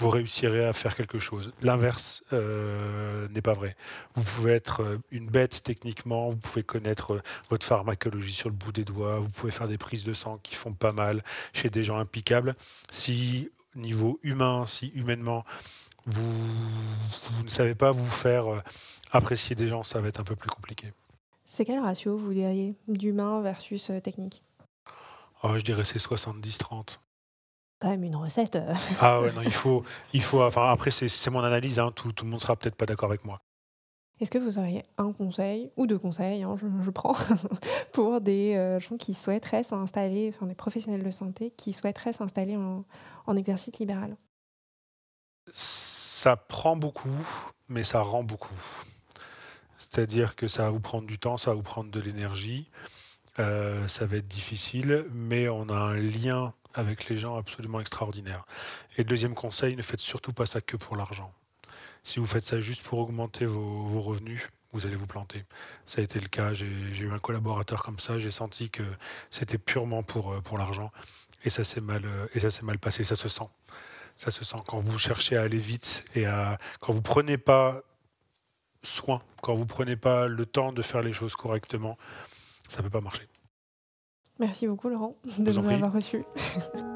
vous 0.03 0.11
réussirez 0.11 0.65
à 0.65 0.73
faire 0.73 0.97
quelque 0.97 1.21
chose. 1.21 1.53
L'inverse 1.63 2.25
euh, 2.33 3.29
n'est 3.29 3.41
pas 3.41 3.53
vrai. 3.53 3.77
Vous 4.17 4.25
pouvez 4.25 4.53
être 4.53 4.83
euh, 4.83 4.99
une 5.13 5.29
bête 5.29 5.63
techniquement, 5.63 6.31
vous 6.31 6.37
pouvez 6.37 6.65
connaître 6.65 7.15
euh, 7.15 7.23
votre 7.51 7.65
pharmacologie 7.65 8.33
sur 8.33 8.49
le 8.49 8.57
bout 8.57 8.73
des 8.73 8.85
doigts, 8.85 9.21
vous 9.21 9.29
pouvez 9.29 9.53
faire 9.53 9.69
des 9.69 9.79
prises 9.79 10.03
de 10.03 10.13
sang 10.13 10.39
qui 10.43 10.57
font 10.57 10.73
pas 10.73 10.91
mal 10.91 11.23
chez 11.53 11.71
des 11.71 11.85
gens 11.85 11.99
implicables. 11.99 12.57
Si 12.91 13.51
niveau 13.77 14.19
humain, 14.25 14.67
si 14.67 14.89
humainement, 14.89 15.45
vous, 16.05 17.45
ne 17.45 17.49
savez 17.49 17.77
pas 17.77 17.93
vous 17.93 18.11
faire 18.11 18.47
apprécier 19.13 19.55
des 19.55 19.69
gens, 19.69 19.85
ça 19.85 20.01
va 20.01 20.09
être 20.09 20.19
un 20.19 20.25
peu 20.25 20.35
plus 20.35 20.51
compliqué. 20.51 20.93
C'est 21.45 21.65
quel 21.65 21.79
ratio, 21.79 22.17
vous 22.17 22.33
diriez, 22.33 22.75
d'humain 22.89 23.41
versus 23.41 23.93
technique? 24.03 24.43
Oh, 25.45 25.57
Je 25.57 25.63
dirais 25.63 25.85
c'est 25.85 26.01
70-30 26.01 26.99
quand 27.83 27.91
même 27.91 28.05
une 28.05 28.17
recette. 28.17 28.57
Euh. 28.57 28.75
ah 29.01 29.21
ouais, 29.21 29.33
non, 29.33 29.43
il 29.43 29.53
faut, 29.53 29.83
il 30.13 30.23
faut. 30.23 30.43
Enfin, 30.43 30.71
après, 30.71 30.93
c'est 30.93 31.31
mon 31.31 31.41
analyse. 31.41 31.81
Hein, 31.81 31.91
tout, 31.95 32.13
tout 32.13 32.25
le 32.25 32.31
monde 32.31 32.41
sera 32.41 32.55
peut-être 32.55 32.77
pas 32.77 32.87
d'accord 32.87 33.11
avec 33.11 33.25
moi. 33.25 33.43
Est-ce 34.21 34.31
que 34.31 34.39
vous 34.39 34.61
auriez 34.61 34.85
un 34.99 35.13
conseil 35.13 35.73
ou 35.77 35.89
deux 35.89 35.99
conseils, 35.99 36.45
hein, 36.45 36.55
je, 36.85 36.91
prends, 36.91 37.17
pour 37.93 38.21
des 38.21 38.55
euh, 38.55 38.79
gens 38.79 38.97
qui 38.97 39.15
souhaiteraient 39.15 39.65
s'installer, 39.65 40.33
enfin 40.33 40.47
des 40.47 40.55
professionnels 40.55 41.03
de 41.03 41.11
santé 41.11 41.51
qui 41.57 41.73
souhaiteraient 41.73 42.13
s'installer 42.13 42.57
en, 42.57 42.85
en 43.27 43.37
exercice 43.37 43.77
libéral? 43.81 44.17
Ça 45.53 46.37
prend 46.37 46.77
beaucoup, 46.77 47.09
mais 47.69 47.83
ça 47.83 48.01
rend 48.01 48.23
beaucoup. 48.23 48.55
C'est-à-dire 49.77 50.37
que 50.37 50.47
ça 50.47 50.65
va 50.65 50.71
vous 50.71 50.79
prendre 50.79 51.09
du 51.09 51.19
temps, 51.19 51.37
ça 51.37 51.51
va 51.51 51.57
vous 51.57 51.63
prendre 51.63 51.91
de 51.91 51.99
l'énergie, 51.99 52.69
euh, 53.41 53.89
ça 53.89 54.07
va 54.07 54.19
être 54.19 54.29
difficile, 54.29 55.05
mais 55.11 55.49
on 55.49 55.69
a 55.69 55.75
un 55.75 55.97
lien 55.97 56.55
avec 56.75 57.09
les 57.09 57.17
gens 57.17 57.37
absolument 57.37 57.81
extraordinaire. 57.81 58.45
Et 58.97 59.05
deuxième 59.05 59.35
conseil, 59.35 59.77
ne 59.77 59.83
faites 59.83 60.01
surtout 60.01 60.33
pas 60.33 60.47
ça 60.47 60.61
que 60.61 60.77
pour 60.77 60.97
l'argent. 60.97 61.33
Si 62.03 62.19
vous 62.19 62.27
faites 62.27 62.45
ça 62.45 62.61
juste 62.61 62.83
pour 62.83 62.99
augmenter 62.99 63.45
vos, 63.45 64.01
revenus, 64.01 64.49
vous 64.73 64.87
allez 64.87 64.97
vous 64.97 65.07
planter. 65.07 65.45
Ça 65.87 66.01
a 66.01 66.05
été 66.05 66.19
le 66.19 66.29
cas, 66.29 66.53
j'ai 66.53 66.67
eu 66.67 67.13
un 67.13 67.19
collaborateur 67.19 67.83
comme 67.83 67.99
ça, 67.99 68.19
j'ai 68.19 68.31
senti 68.31 68.71
que 68.71 68.83
c'était 69.31 69.59
purement 69.59 70.03
pour, 70.03 70.33
euh, 70.33 70.41
pour 70.41 70.59
l'argent 70.59 70.91
et 71.45 71.51
ça 71.51 71.65
s'est 71.65 71.81
mal, 71.81 72.03
euh, 72.05 72.27
et 72.35 72.41
ça 72.41 72.51
mal 72.63 72.79
passé, 72.79 73.05
ça 73.05 73.17
se 73.17 73.29
sent. 73.29 73.49
Ça 74.17 74.31
se 74.31 74.45
sent 74.45 74.57
quand 74.67 74.79
vous 74.79 74.99
cherchez 74.99 75.37
à 75.37 75.43
aller 75.43 75.59
vite 75.59 76.05
et 76.15 76.27
à, 76.27 76.59
quand 76.81 76.93
vous 76.93 77.03
prenez 77.03 77.39
pas 77.39 77.83
soin, 78.83 79.23
quand 79.43 79.55
vous 79.55 79.67
prenez 79.67 79.97
pas 79.97 80.27
le 80.27 80.47
temps 80.47 80.73
de 80.73 80.83
faire 80.83 81.03
les 81.03 81.13
choses 81.13 81.35
correctement, 81.35 81.97
ça 82.69 82.79
ne 82.79 82.83
peut 82.85 82.91
pas 82.91 83.01
marcher. 83.01 83.29
Merci 84.39 84.67
beaucoup 84.67 84.89
Laurent 84.89 85.17
de 85.39 85.53
nous 85.53 85.69
avoir 85.71 85.93
reçus. 85.93 86.25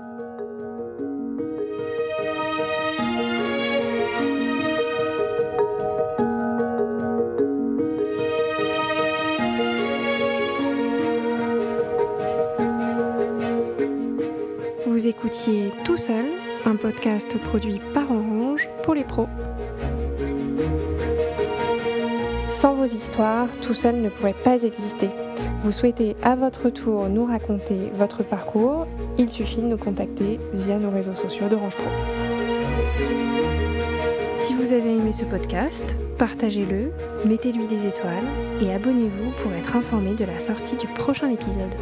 Vous 14.87 15.07
écoutiez 15.07 15.73
Tout 15.85 15.97
seul, 15.97 16.25
un 16.65 16.77
podcast 16.77 17.37
produit 17.39 17.81
par 17.93 18.11
Orange 18.11 18.69
pour 18.83 18.95
les 18.95 19.05
pros. 19.05 19.29
Sans 22.49 22.75
vos 22.75 22.87
histoires, 22.87 23.49
Tout 23.61 23.75
seul 23.75 24.01
ne 24.01 24.09
pourrait 24.09 24.33
pas 24.43 24.63
exister. 24.63 25.11
Vous 25.63 25.73
souhaitez 25.73 26.17
à 26.23 26.37
votre 26.37 26.71
tour 26.71 27.09
nous 27.09 27.25
raconter 27.25 27.91
votre 27.95 28.23
parcours, 28.23 28.87
il 29.19 29.29
suffit 29.31 29.63
de 29.63 29.67
nous 29.67 29.77
contacter 29.77 30.39
via 30.53 30.79
nos 30.79 30.91
réseaux 30.91 31.15
sociaux 31.15 31.49
d'Orange 31.49 31.77
Pro. 31.77 31.91
Si 34.43 34.55
vous 34.55 34.73
avez 34.73 34.97
aimé 34.97 35.13
ce 35.13 35.25
podcast, 35.25 35.97
partagez-le, 36.19 36.93
mettez-lui 37.25 37.67
des 37.67 37.87
étoiles 37.87 38.15
et 38.63 38.73
abonnez-vous 38.73 39.31
pour 39.43 39.53
être 39.53 39.75
informé 39.75 40.15
de 40.15 40.25
la 40.25 40.39
sortie 40.39 40.77
du 40.77 40.87
prochain 40.87 41.31
épisode. 41.31 41.75